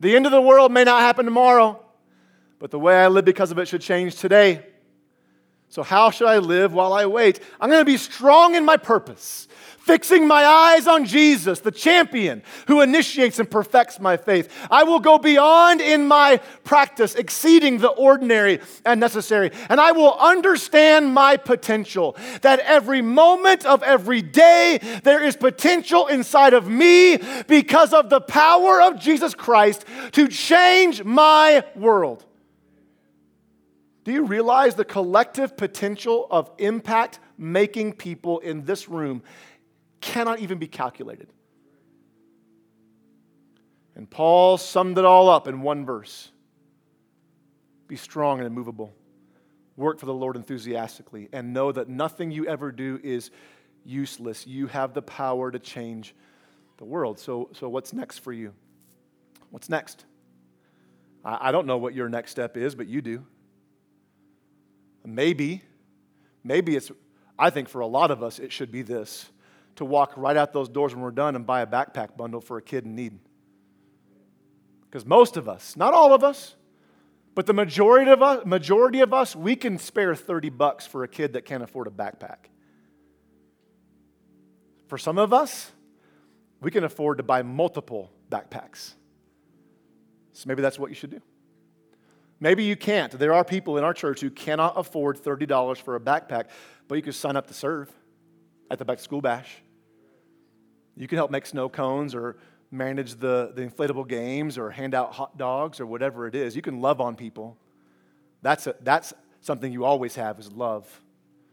The 0.00 0.16
end 0.16 0.26
of 0.26 0.32
the 0.32 0.40
world 0.40 0.72
may 0.72 0.82
not 0.82 1.00
happen 1.00 1.24
tomorrow, 1.26 1.80
but 2.62 2.70
the 2.70 2.78
way 2.78 2.94
I 2.94 3.08
live 3.08 3.24
because 3.24 3.50
of 3.50 3.58
it 3.58 3.66
should 3.66 3.80
change 3.80 4.14
today. 4.14 4.64
So, 5.68 5.82
how 5.82 6.12
should 6.12 6.28
I 6.28 6.38
live 6.38 6.72
while 6.72 6.92
I 6.92 7.06
wait? 7.06 7.40
I'm 7.60 7.68
going 7.68 7.80
to 7.80 7.84
be 7.84 7.96
strong 7.96 8.54
in 8.54 8.64
my 8.64 8.76
purpose, 8.76 9.48
fixing 9.80 10.28
my 10.28 10.44
eyes 10.44 10.86
on 10.86 11.04
Jesus, 11.04 11.58
the 11.58 11.72
champion 11.72 12.40
who 12.68 12.80
initiates 12.80 13.40
and 13.40 13.50
perfects 13.50 13.98
my 13.98 14.16
faith. 14.16 14.48
I 14.70 14.84
will 14.84 15.00
go 15.00 15.18
beyond 15.18 15.80
in 15.80 16.06
my 16.06 16.36
practice, 16.62 17.16
exceeding 17.16 17.78
the 17.78 17.88
ordinary 17.88 18.60
and 18.84 19.00
necessary. 19.00 19.50
And 19.68 19.80
I 19.80 19.90
will 19.90 20.14
understand 20.14 21.12
my 21.12 21.38
potential. 21.38 22.16
That 22.42 22.60
every 22.60 23.02
moment 23.02 23.66
of 23.66 23.82
every 23.82 24.22
day, 24.22 24.78
there 25.02 25.20
is 25.20 25.34
potential 25.34 26.06
inside 26.06 26.54
of 26.54 26.68
me 26.68 27.18
because 27.48 27.92
of 27.92 28.08
the 28.08 28.20
power 28.20 28.80
of 28.80 29.00
Jesus 29.00 29.34
Christ 29.34 29.84
to 30.12 30.28
change 30.28 31.02
my 31.02 31.64
world. 31.74 32.24
Do 34.04 34.12
you 34.12 34.24
realize 34.24 34.74
the 34.74 34.84
collective 34.84 35.56
potential 35.56 36.26
of 36.30 36.50
impact 36.58 37.20
making 37.38 37.94
people 37.94 38.40
in 38.40 38.64
this 38.64 38.88
room 38.88 39.22
cannot 40.00 40.40
even 40.40 40.58
be 40.58 40.66
calculated? 40.66 41.28
And 43.94 44.08
Paul 44.08 44.58
summed 44.58 44.98
it 44.98 45.04
all 45.04 45.28
up 45.28 45.46
in 45.46 45.60
one 45.60 45.84
verse 45.84 46.30
Be 47.86 47.96
strong 47.96 48.38
and 48.38 48.46
immovable. 48.46 48.92
Work 49.76 50.00
for 50.00 50.06
the 50.06 50.14
Lord 50.14 50.36
enthusiastically, 50.36 51.28
and 51.32 51.54
know 51.54 51.72
that 51.72 51.88
nothing 51.88 52.30
you 52.30 52.46
ever 52.46 52.70
do 52.70 53.00
is 53.02 53.30
useless. 53.84 54.46
You 54.46 54.66
have 54.66 54.92
the 54.92 55.00
power 55.00 55.50
to 55.50 55.58
change 55.58 56.14
the 56.76 56.84
world. 56.84 57.18
So, 57.18 57.48
so 57.52 57.68
what's 57.68 57.92
next 57.92 58.18
for 58.18 58.32
you? 58.32 58.52
What's 59.50 59.70
next? 59.70 60.04
I, 61.24 61.48
I 61.48 61.52
don't 61.52 61.66
know 61.66 61.78
what 61.78 61.94
your 61.94 62.08
next 62.08 62.32
step 62.32 62.56
is, 62.56 62.74
but 62.74 62.86
you 62.86 63.00
do. 63.00 63.24
Maybe, 65.04 65.62
maybe 66.44 66.76
it's, 66.76 66.90
I 67.38 67.50
think 67.50 67.68
for 67.68 67.80
a 67.80 67.86
lot 67.86 68.10
of 68.10 68.22
us, 68.22 68.38
it 68.38 68.52
should 68.52 68.70
be 68.70 68.82
this 68.82 69.30
to 69.76 69.84
walk 69.84 70.12
right 70.16 70.36
out 70.36 70.52
those 70.52 70.68
doors 70.68 70.94
when 70.94 71.02
we're 71.02 71.10
done 71.10 71.34
and 71.34 71.46
buy 71.46 71.62
a 71.62 71.66
backpack 71.66 72.16
bundle 72.16 72.40
for 72.40 72.58
a 72.58 72.62
kid 72.62 72.84
in 72.84 72.94
need. 72.94 73.18
Because 74.84 75.06
most 75.06 75.36
of 75.36 75.48
us, 75.48 75.76
not 75.76 75.94
all 75.94 76.12
of 76.12 76.22
us, 76.22 76.54
but 77.34 77.46
the 77.46 77.54
majority 77.54 78.10
of 78.10 78.22
us, 78.22 78.44
majority 78.44 79.00
of 79.00 79.14
us, 79.14 79.34
we 79.34 79.56
can 79.56 79.78
spare 79.78 80.14
30 80.14 80.50
bucks 80.50 80.86
for 80.86 81.02
a 81.02 81.08
kid 81.08 81.32
that 81.32 81.44
can't 81.46 81.62
afford 81.62 81.86
a 81.86 81.90
backpack. 81.90 82.48
For 84.88 84.98
some 84.98 85.16
of 85.16 85.32
us, 85.32 85.72
we 86.60 86.70
can 86.70 86.84
afford 86.84 87.16
to 87.16 87.24
buy 87.24 87.42
multiple 87.42 88.10
backpacks. 88.30 88.92
So 90.34 90.44
maybe 90.46 90.60
that's 90.60 90.78
what 90.78 90.90
you 90.90 90.94
should 90.94 91.10
do. 91.10 91.22
Maybe 92.42 92.64
you 92.64 92.74
can't. 92.74 93.12
There 93.12 93.32
are 93.32 93.44
people 93.44 93.78
in 93.78 93.84
our 93.84 93.94
church 93.94 94.20
who 94.20 94.28
cannot 94.28 94.72
afford 94.76 95.16
$30 95.16 95.76
for 95.76 95.94
a 95.94 96.00
backpack, 96.00 96.46
but 96.88 96.96
you 96.96 97.02
could 97.02 97.14
sign 97.14 97.36
up 97.36 97.46
to 97.46 97.54
serve 97.54 97.88
at 98.68 98.80
the 98.80 98.84
back 98.84 98.98
school 98.98 99.20
bash. 99.20 99.62
You 100.96 101.06
can 101.06 101.18
help 101.18 101.30
make 101.30 101.46
snow 101.46 101.68
cones 101.68 102.16
or 102.16 102.38
manage 102.72 103.14
the, 103.14 103.52
the 103.54 103.62
inflatable 103.62 104.08
games 104.08 104.58
or 104.58 104.72
hand 104.72 104.92
out 104.92 105.12
hot 105.12 105.38
dogs 105.38 105.78
or 105.78 105.86
whatever 105.86 106.26
it 106.26 106.34
is. 106.34 106.56
You 106.56 106.62
can 106.62 106.80
love 106.80 107.00
on 107.00 107.14
people. 107.14 107.56
That's, 108.42 108.66
a, 108.66 108.74
that's 108.80 109.14
something 109.40 109.72
you 109.72 109.84
always 109.84 110.16
have 110.16 110.40
is 110.40 110.50
love. 110.50 111.00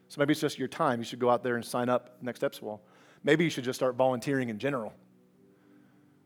So 0.08 0.17
maybe 0.17 0.32
it's 0.32 0.41
just 0.41 0.58
your 0.58 0.67
time. 0.67 0.97
You 0.97 1.06
should 1.06 1.19
go 1.19 1.30
out 1.30 1.43
there 1.43 1.56
and 1.56 1.63
sign 1.63 1.89
up 1.89 2.17
next 2.19 2.39
steps 2.39 2.63
wall. 2.63 2.82
Maybe 3.23 3.43
you 3.43 3.52
should 3.52 3.63
just 3.63 3.78
start 3.78 3.93
volunteering 3.93 4.49
in 4.49 4.58
general. 4.58 4.93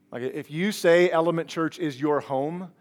Like 0.10 0.22
if 0.22 0.50
you 0.50 0.72
say 0.72 1.12
Element 1.12 1.50
Church 1.50 1.80
is 1.80 2.00
your 2.00 2.22
home, 2.22 2.72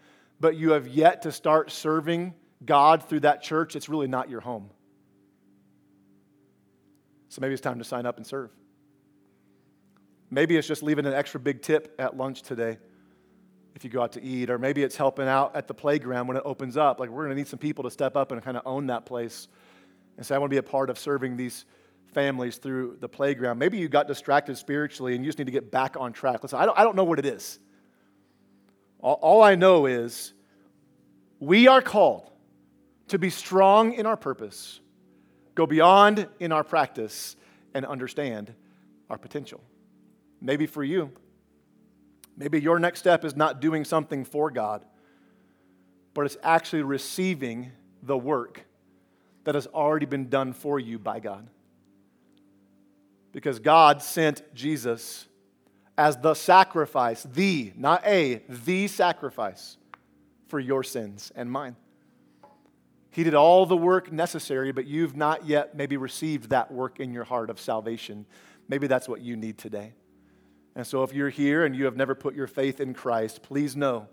but 0.42 0.56
you 0.56 0.72
have 0.72 0.88
yet 0.88 1.22
to 1.22 1.30
start 1.30 1.70
serving 1.70 2.34
God 2.66 3.08
through 3.08 3.20
that 3.20 3.42
church, 3.42 3.76
it's 3.76 3.88
really 3.88 4.08
not 4.08 4.28
your 4.28 4.40
home. 4.40 4.70
So 7.28 7.40
maybe 7.40 7.54
it's 7.54 7.62
time 7.62 7.78
to 7.78 7.84
sign 7.84 8.06
up 8.06 8.16
and 8.16 8.26
serve. 8.26 8.50
Maybe 10.30 10.56
it's 10.56 10.66
just 10.66 10.82
leaving 10.82 11.06
an 11.06 11.14
extra 11.14 11.38
big 11.38 11.62
tip 11.62 11.94
at 11.96 12.16
lunch 12.16 12.42
today 12.42 12.78
if 13.76 13.84
you 13.84 13.90
go 13.90 14.02
out 14.02 14.12
to 14.12 14.22
eat, 14.22 14.50
or 14.50 14.58
maybe 14.58 14.82
it's 14.82 14.96
helping 14.96 15.28
out 15.28 15.54
at 15.54 15.68
the 15.68 15.74
playground 15.74 16.26
when 16.26 16.36
it 16.36 16.42
opens 16.44 16.76
up. 16.76 16.98
Like, 16.98 17.08
we're 17.08 17.24
going 17.24 17.36
to 17.36 17.36
need 17.36 17.46
some 17.46 17.60
people 17.60 17.84
to 17.84 17.90
step 17.90 18.16
up 18.16 18.32
and 18.32 18.42
kind 18.42 18.56
of 18.56 18.64
own 18.66 18.88
that 18.88 19.06
place 19.06 19.46
and 20.16 20.26
say, 20.26 20.34
I 20.34 20.38
want 20.38 20.50
to 20.50 20.54
be 20.54 20.58
a 20.58 20.62
part 20.62 20.90
of 20.90 20.98
serving 20.98 21.36
these 21.36 21.66
families 22.14 22.56
through 22.56 22.96
the 22.98 23.08
playground. 23.08 23.60
Maybe 23.60 23.78
you 23.78 23.88
got 23.88 24.08
distracted 24.08 24.58
spiritually 24.58 25.14
and 25.14 25.24
you 25.24 25.28
just 25.28 25.38
need 25.38 25.46
to 25.46 25.52
get 25.52 25.70
back 25.70 25.96
on 25.96 26.12
track. 26.12 26.42
Listen, 26.42 26.58
I 26.58 26.66
don't, 26.66 26.76
I 26.76 26.82
don't 26.82 26.96
know 26.96 27.04
what 27.04 27.20
it 27.20 27.26
is. 27.26 27.60
All, 29.02 29.18
all 29.20 29.42
I 29.42 29.56
know 29.56 29.86
is 29.86 30.32
we 31.40 31.66
are 31.66 31.82
called 31.82 32.30
to 33.08 33.18
be 33.18 33.28
strong 33.28 33.92
in 33.92 34.06
our 34.06 34.16
purpose, 34.16 34.80
go 35.54 35.66
beyond 35.66 36.28
in 36.40 36.52
our 36.52 36.64
practice, 36.64 37.36
and 37.74 37.84
understand 37.84 38.54
our 39.10 39.18
potential. 39.18 39.60
Maybe 40.40 40.66
for 40.66 40.82
you, 40.82 41.10
maybe 42.36 42.60
your 42.60 42.78
next 42.78 43.00
step 43.00 43.24
is 43.24 43.36
not 43.36 43.60
doing 43.60 43.84
something 43.84 44.24
for 44.24 44.50
God, 44.50 44.84
but 46.14 46.26
it's 46.26 46.36
actually 46.42 46.82
receiving 46.82 47.72
the 48.02 48.16
work 48.16 48.64
that 49.44 49.54
has 49.54 49.66
already 49.66 50.06
been 50.06 50.28
done 50.28 50.52
for 50.52 50.78
you 50.78 50.98
by 50.98 51.20
God. 51.20 51.48
Because 53.32 53.58
God 53.58 54.02
sent 54.02 54.54
Jesus 54.54 55.26
as 55.96 56.16
the 56.16 56.34
sacrifice, 56.34 57.22
the, 57.22 57.72
not 57.76 58.06
a, 58.06 58.42
the 58.48 58.88
sacrifice 58.88 59.76
for 60.48 60.58
your 60.58 60.82
sins 60.82 61.32
and 61.34 61.50
mine. 61.50 61.76
He 63.10 63.24
did 63.24 63.34
all 63.34 63.66
the 63.66 63.76
work 63.76 64.10
necessary, 64.10 64.72
but 64.72 64.86
you've 64.86 65.16
not 65.16 65.46
yet 65.46 65.76
maybe 65.76 65.98
received 65.98 66.48
that 66.50 66.72
work 66.72 66.98
in 66.98 67.12
your 67.12 67.24
heart 67.24 67.50
of 67.50 67.60
salvation. 67.60 68.24
Maybe 68.68 68.86
that's 68.86 69.06
what 69.06 69.20
you 69.20 69.36
need 69.36 69.58
today. 69.58 69.92
And 70.74 70.86
so, 70.86 71.02
if 71.02 71.12
you're 71.12 71.28
here 71.28 71.66
and 71.66 71.76
you 71.76 71.84
have 71.84 71.96
never 71.96 72.14
put 72.14 72.34
your 72.34 72.46
faith 72.46 72.80
in 72.80 72.94
Christ, 72.94 73.42
please 73.42 73.76
know 73.76 74.08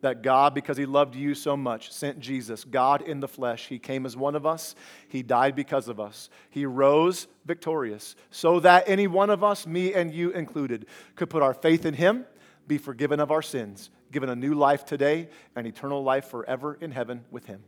that 0.00 0.22
God, 0.22 0.54
because 0.54 0.76
He 0.76 0.86
loved 0.86 1.14
you 1.14 1.34
so 1.34 1.56
much, 1.56 1.92
sent 1.92 2.20
Jesus, 2.20 2.64
God 2.64 3.02
in 3.02 3.20
the 3.20 3.28
flesh. 3.28 3.66
He 3.66 3.78
came 3.78 4.06
as 4.06 4.16
one 4.16 4.34
of 4.34 4.46
us, 4.46 4.74
He 5.08 5.22
died 5.22 5.54
because 5.54 5.88
of 5.88 6.00
us. 6.00 6.30
He 6.50 6.66
rose 6.66 7.26
victorious 7.44 8.16
so 8.30 8.60
that 8.60 8.84
any 8.86 9.06
one 9.06 9.30
of 9.30 9.44
us, 9.44 9.66
me 9.66 9.94
and 9.94 10.12
you 10.12 10.30
included, 10.30 10.86
could 11.16 11.30
put 11.30 11.42
our 11.42 11.54
faith 11.54 11.84
in 11.84 11.94
Him, 11.94 12.24
be 12.66 12.78
forgiven 12.78 13.20
of 13.20 13.30
our 13.30 13.42
sins, 13.42 13.90
given 14.12 14.28
a 14.28 14.36
new 14.36 14.54
life 14.54 14.84
today, 14.84 15.28
and 15.56 15.66
eternal 15.66 16.02
life 16.02 16.26
forever 16.26 16.78
in 16.80 16.90
heaven 16.90 17.24
with 17.30 17.46
Him. 17.46 17.62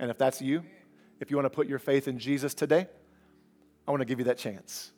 And 0.00 0.10
if 0.10 0.18
that's 0.18 0.42
you, 0.42 0.64
if 1.20 1.30
you 1.30 1.36
want 1.36 1.46
to 1.46 1.50
put 1.50 1.68
your 1.68 1.78
faith 1.78 2.08
in 2.08 2.18
Jesus 2.18 2.54
today, 2.54 2.88
I 3.86 3.90
want 3.90 4.00
to 4.00 4.06
give 4.06 4.18
you 4.18 4.24
that 4.26 4.38
chance. 4.38 4.92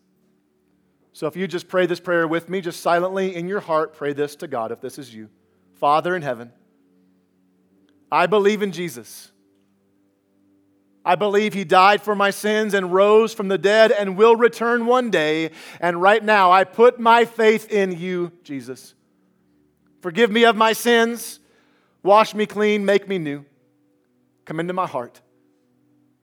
So 1.13 1.27
if 1.29 1.37
you 1.37 1.47
just 1.47 1.69
pray 1.69 1.87
this 1.87 2.01
prayer 2.01 2.27
with 2.27 2.49
me, 2.49 2.61
just 2.61 2.81
silently 2.81 3.37
in 3.37 3.47
your 3.47 3.61
heart, 3.61 3.95
pray 3.95 4.13
this 4.13 4.35
to 4.37 4.49
God 4.49 4.73
if 4.73 4.81
this 4.81 4.99
is 4.99 5.15
you. 5.15 5.29
Father 5.85 6.17
in 6.17 6.23
heaven, 6.23 6.51
I 8.11 8.25
believe 8.27 8.63
in 8.63 8.73
Jesus. 8.73 9.31
I 11.05 11.15
believe 11.15 11.53
he 11.53 11.65
died 11.65 12.01
for 12.01 12.15
my 12.15 12.31
sins 12.31 12.73
and 12.73 12.91
rose 12.91 13.35
from 13.35 13.49
the 13.49 13.59
dead 13.59 13.93
and 13.93 14.17
will 14.17 14.35
return 14.35 14.87
one 14.87 15.11
day. 15.11 15.51
And 15.81 16.01
right 16.01 16.25
now, 16.25 16.51
I 16.51 16.65
put 16.65 16.99
my 16.99 17.27
faith 17.27 17.71
in 17.71 17.93
you, 17.99 18.33
Jesus. 18.43 18.95
Forgive 20.01 20.31
me 20.31 20.47
of 20.47 20.57
my 20.57 20.73
sins. 20.73 21.39
Wash 22.03 22.35
me 22.35 22.47
clean. 22.47 22.87
Make 22.87 23.07
me 23.07 23.19
new. 23.19 23.45
Come 24.47 24.61
into 24.61 24.73
my 24.73 24.87
heart. 24.87 25.21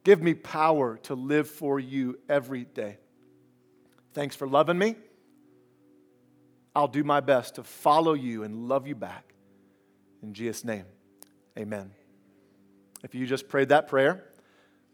Give 0.03 0.23
me 0.23 0.33
power 0.33 0.97
to 1.03 1.13
live 1.13 1.47
for 1.47 1.79
you 1.79 2.17
every 2.27 2.65
day. 2.65 2.97
Thanks 4.15 4.35
for 4.35 4.47
loving 4.47 4.79
me. 4.79 4.95
I'll 6.75 6.87
do 6.87 7.03
my 7.03 7.19
best 7.19 7.53
to 7.55 7.63
follow 7.63 8.13
you 8.13 8.41
and 8.41 8.67
love 8.67 8.87
you 8.87 8.95
back. 8.95 9.30
In 10.21 10.33
Jesus' 10.33 10.63
name, 10.63 10.85
amen. 11.57 11.91
If 13.03 13.15
you 13.15 13.25
just 13.25 13.49
prayed 13.49 13.69
that 13.69 13.87
prayer, 13.87 14.23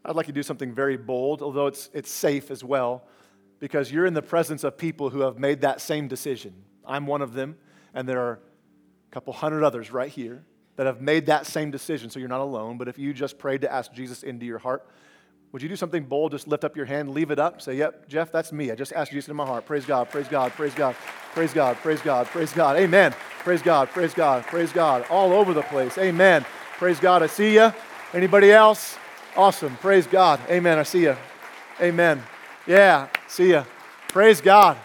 I'd 0.04 0.16
like 0.16 0.26
you 0.26 0.32
to 0.32 0.38
do 0.38 0.42
something 0.42 0.74
very 0.74 0.96
bold, 0.96 1.42
although 1.42 1.66
it's, 1.66 1.90
it's 1.92 2.10
safe 2.10 2.50
as 2.50 2.64
well, 2.64 3.04
because 3.60 3.92
you're 3.92 4.06
in 4.06 4.14
the 4.14 4.22
presence 4.22 4.64
of 4.64 4.78
people 4.78 5.10
who 5.10 5.20
have 5.20 5.38
made 5.38 5.60
that 5.60 5.80
same 5.80 6.08
decision. 6.08 6.54
I'm 6.86 7.06
one 7.06 7.20
of 7.20 7.34
them, 7.34 7.56
and 7.92 8.08
there 8.08 8.20
are 8.20 8.32
a 8.32 9.10
couple 9.10 9.32
hundred 9.32 9.64
others 9.64 9.90
right 9.90 10.10
here 10.10 10.44
that 10.76 10.86
have 10.86 11.00
made 11.00 11.26
that 11.26 11.44
same 11.44 11.70
decision, 11.70 12.08
so 12.08 12.20
you're 12.20 12.28
not 12.28 12.40
alone. 12.40 12.78
But 12.78 12.88
if 12.88 12.98
you 12.98 13.12
just 13.12 13.38
prayed 13.38 13.62
to 13.62 13.72
ask 13.72 13.92
Jesus 13.92 14.22
into 14.22 14.46
your 14.46 14.58
heart, 14.58 14.88
would 15.52 15.62
you 15.62 15.68
do 15.68 15.76
something 15.76 16.04
bold? 16.04 16.32
Just 16.32 16.46
lift 16.46 16.64
up 16.64 16.76
your 16.76 16.84
hand, 16.86 17.10
leave 17.10 17.30
it 17.30 17.38
up, 17.38 17.62
say, 17.62 17.76
Yep, 17.76 18.08
Jeff, 18.08 18.30
that's 18.30 18.52
me. 18.52 18.70
I 18.70 18.74
just 18.74 18.92
asked 18.92 19.12
Jesus 19.12 19.28
in 19.28 19.36
my 19.36 19.46
heart. 19.46 19.64
Praise 19.66 19.86
God, 19.86 20.10
praise 20.10 20.28
God, 20.28 20.52
praise 20.52 20.74
God, 20.74 20.94
praise 21.32 21.52
God, 21.52 21.76
praise 21.76 22.00
God, 22.02 22.26
praise 22.26 22.52
God. 22.52 22.76
Amen. 22.76 23.14
Praise 23.40 23.62
God, 23.62 23.88
praise 23.88 24.12
God, 24.12 24.44
praise 24.44 24.72
God. 24.72 25.06
All 25.08 25.32
over 25.32 25.54
the 25.54 25.62
place. 25.62 25.96
Amen. 25.96 26.44
Praise 26.76 27.00
God. 27.00 27.22
I 27.22 27.26
see 27.26 27.54
you. 27.54 27.72
Anybody 28.12 28.52
else? 28.52 28.96
Awesome. 29.36 29.76
Praise 29.78 30.06
God. 30.06 30.38
Amen. 30.48 30.78
I 30.78 30.82
see 30.82 31.02
you. 31.02 31.16
Amen. 31.80 32.22
Yeah, 32.66 33.08
see 33.26 33.48
you. 33.48 33.64
Praise 34.08 34.40
God. 34.40 34.76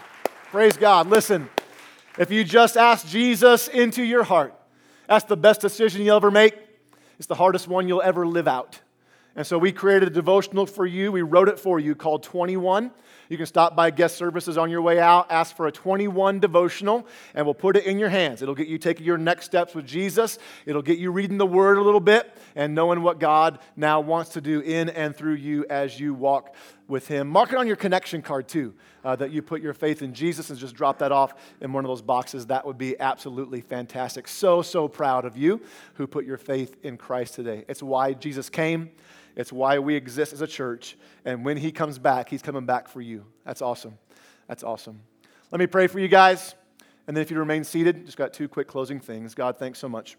Praise 0.50 0.76
God. 0.76 1.08
Listen, 1.08 1.48
if 2.18 2.30
you 2.30 2.42
just 2.42 2.76
ask 2.76 3.06
Jesus 3.06 3.68
into 3.68 4.02
your 4.02 4.24
heart, 4.24 4.54
that's 5.08 5.24
the 5.24 5.36
best 5.36 5.60
decision 5.60 6.02
you'll 6.02 6.16
ever 6.16 6.30
make. 6.30 6.54
It's 7.18 7.26
the 7.26 7.34
hardest 7.34 7.68
one 7.68 7.86
you'll 7.86 8.02
ever 8.02 8.26
live 8.26 8.48
out. 8.48 8.80
And 9.36 9.46
so 9.46 9.58
we 9.58 9.72
created 9.72 10.08
a 10.08 10.12
devotional 10.12 10.66
for 10.66 10.86
you. 10.86 11.10
We 11.10 11.22
wrote 11.22 11.48
it 11.48 11.58
for 11.58 11.80
you 11.80 11.94
called 11.94 12.22
21. 12.22 12.92
You 13.28 13.36
can 13.36 13.46
stop 13.46 13.74
by 13.74 13.90
guest 13.90 14.16
services 14.16 14.58
on 14.58 14.70
your 14.70 14.82
way 14.82 15.00
out, 15.00 15.30
ask 15.30 15.56
for 15.56 15.66
a 15.66 15.72
21 15.72 16.40
devotional, 16.40 17.06
and 17.34 17.46
we'll 17.46 17.54
put 17.54 17.76
it 17.76 17.86
in 17.86 17.98
your 17.98 18.10
hands. 18.10 18.42
It'll 18.42 18.54
get 18.54 18.68
you 18.68 18.78
taking 18.78 19.06
your 19.06 19.18
next 19.18 19.46
steps 19.46 19.74
with 19.74 19.86
Jesus. 19.86 20.38
It'll 20.66 20.82
get 20.82 20.98
you 20.98 21.10
reading 21.10 21.38
the 21.38 21.46
Word 21.46 21.78
a 21.78 21.82
little 21.82 22.00
bit 22.00 22.30
and 22.54 22.74
knowing 22.74 23.02
what 23.02 23.18
God 23.18 23.60
now 23.76 24.00
wants 24.00 24.30
to 24.32 24.40
do 24.40 24.60
in 24.60 24.90
and 24.90 25.16
through 25.16 25.34
you 25.34 25.64
as 25.70 25.98
you 25.98 26.12
walk 26.12 26.54
with 26.86 27.08
Him. 27.08 27.28
Mark 27.28 27.52
it 27.52 27.58
on 27.58 27.66
your 27.66 27.76
connection 27.76 28.20
card 28.20 28.46
too, 28.46 28.74
uh, 29.04 29.16
that 29.16 29.30
you 29.30 29.40
put 29.40 29.62
your 29.62 29.72
faith 29.72 30.02
in 30.02 30.12
Jesus 30.12 30.50
and 30.50 30.58
just 30.58 30.74
drop 30.74 30.98
that 30.98 31.12
off 31.12 31.34
in 31.62 31.72
one 31.72 31.84
of 31.84 31.88
those 31.88 32.02
boxes. 32.02 32.46
That 32.46 32.66
would 32.66 32.78
be 32.78 32.98
absolutely 33.00 33.62
fantastic. 33.62 34.28
So, 34.28 34.60
so 34.60 34.86
proud 34.86 35.24
of 35.24 35.36
you 35.36 35.62
who 35.94 36.06
put 36.06 36.26
your 36.26 36.36
faith 36.36 36.76
in 36.82 36.98
Christ 36.98 37.34
today. 37.34 37.64
It's 37.68 37.82
why 37.82 38.12
Jesus 38.12 38.50
came. 38.50 38.90
It's 39.36 39.52
why 39.52 39.78
we 39.78 39.94
exist 39.94 40.32
as 40.32 40.40
a 40.40 40.46
church. 40.46 40.96
And 41.24 41.44
when 41.44 41.56
he 41.56 41.72
comes 41.72 41.98
back, 41.98 42.28
he's 42.28 42.42
coming 42.42 42.66
back 42.66 42.88
for 42.88 43.00
you. 43.00 43.24
That's 43.44 43.62
awesome. 43.62 43.98
That's 44.48 44.62
awesome. 44.62 45.00
Let 45.50 45.58
me 45.58 45.66
pray 45.66 45.86
for 45.86 45.98
you 45.98 46.08
guys. 46.08 46.54
And 47.06 47.16
then 47.16 47.22
if 47.22 47.30
you 47.30 47.38
remain 47.38 47.64
seated, 47.64 48.06
just 48.06 48.16
got 48.16 48.32
two 48.32 48.48
quick 48.48 48.68
closing 48.68 49.00
things. 49.00 49.34
God, 49.34 49.58
thanks 49.58 49.78
so 49.78 49.88
much. 49.88 50.16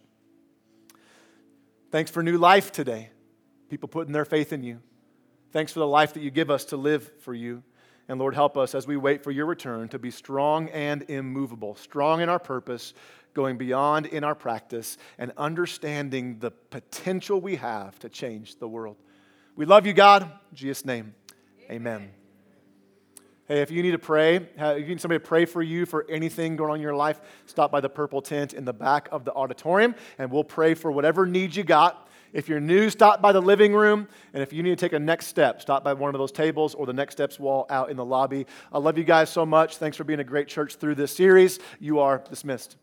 Thanks 1.91 2.11
for 2.11 2.21
new 2.21 2.37
life 2.37 2.71
today. 2.71 3.09
People 3.69 3.87
putting 3.87 4.13
their 4.13 4.25
faith 4.25 4.53
in 4.53 4.63
you. 4.63 4.81
Thanks 5.51 5.71
for 5.71 5.79
the 5.79 5.87
life 5.87 6.13
that 6.13 6.21
you 6.21 6.31
give 6.31 6.51
us 6.51 6.65
to 6.65 6.77
live 6.77 7.09
for 7.21 7.33
you. 7.33 7.63
And 8.07 8.19
Lord, 8.19 8.35
help 8.35 8.55
us 8.57 8.75
as 8.75 8.85
we 8.85 8.97
wait 8.97 9.23
for 9.23 9.31
your 9.31 9.45
return 9.45 9.87
to 9.89 9.97
be 9.97 10.11
strong 10.11 10.69
and 10.69 11.03
immovable, 11.09 11.75
strong 11.75 12.21
in 12.21 12.29
our 12.29 12.37
purpose, 12.37 12.93
going 13.35 13.57
beyond 13.57 14.07
in 14.07 14.23
our 14.23 14.33
practice, 14.33 14.97
and 15.19 15.31
understanding 15.37 16.39
the 16.39 16.49
potential 16.49 17.39
we 17.39 17.57
have 17.57 17.99
to 17.99 18.09
change 18.09 18.57
the 18.57 18.67
world. 18.67 18.97
We 19.55 19.65
love 19.65 19.85
you, 19.85 19.93
God. 19.93 20.23
In 20.23 20.55
Jesus' 20.55 20.83
name, 20.83 21.13
amen. 21.69 21.95
amen. 21.95 22.09
Hey, 23.47 23.61
if 23.61 23.69
you 23.69 23.83
need 23.83 23.91
to 23.91 23.99
pray, 23.99 24.37
if 24.37 24.79
you 24.79 24.87
need 24.87 24.99
somebody 24.99 25.19
to 25.19 25.25
pray 25.25 25.45
for 25.45 25.61
you 25.61 25.85
for 25.85 26.03
anything 26.09 26.55
going 26.55 26.71
on 26.71 26.77
in 26.77 26.81
your 26.81 26.95
life, 26.95 27.21
stop 27.45 27.71
by 27.71 27.79
the 27.79 27.89
purple 27.89 28.19
tent 28.19 28.53
in 28.53 28.65
the 28.65 28.73
back 28.73 29.07
of 29.11 29.23
the 29.23 29.31
auditorium 29.33 29.93
and 30.17 30.31
we'll 30.31 30.43
pray 30.43 30.73
for 30.73 30.91
whatever 30.91 31.27
needs 31.27 31.55
you 31.55 31.63
got. 31.63 32.09
If 32.33 32.49
you're 32.49 32.59
new, 32.59 32.89
stop 32.89 33.21
by 33.21 33.31
the 33.33 33.41
living 33.41 33.73
room. 33.73 34.07
And 34.33 34.41
if 34.41 34.51
you 34.51 34.63
need 34.63 34.71
to 34.71 34.75
take 34.75 34.93
a 34.93 34.99
next 34.99 35.27
step, 35.27 35.61
stop 35.61 35.83
by 35.83 35.93
one 35.93 36.15
of 36.15 36.19
those 36.19 36.31
tables 36.31 36.73
or 36.73 36.87
the 36.87 36.93
next 36.93 37.13
steps 37.13 37.39
wall 37.39 37.67
out 37.69 37.91
in 37.91 37.97
the 37.97 38.03
lobby. 38.03 38.47
I 38.73 38.79
love 38.79 38.97
you 38.97 39.03
guys 39.03 39.29
so 39.29 39.45
much. 39.45 39.77
Thanks 39.77 39.95
for 39.95 40.03
being 40.03 40.19
a 40.19 40.23
great 40.23 40.47
church 40.47 40.77
through 40.77 40.95
this 40.95 41.15
series. 41.15 41.59
You 41.79 41.99
are 41.99 42.23
dismissed. 42.27 42.77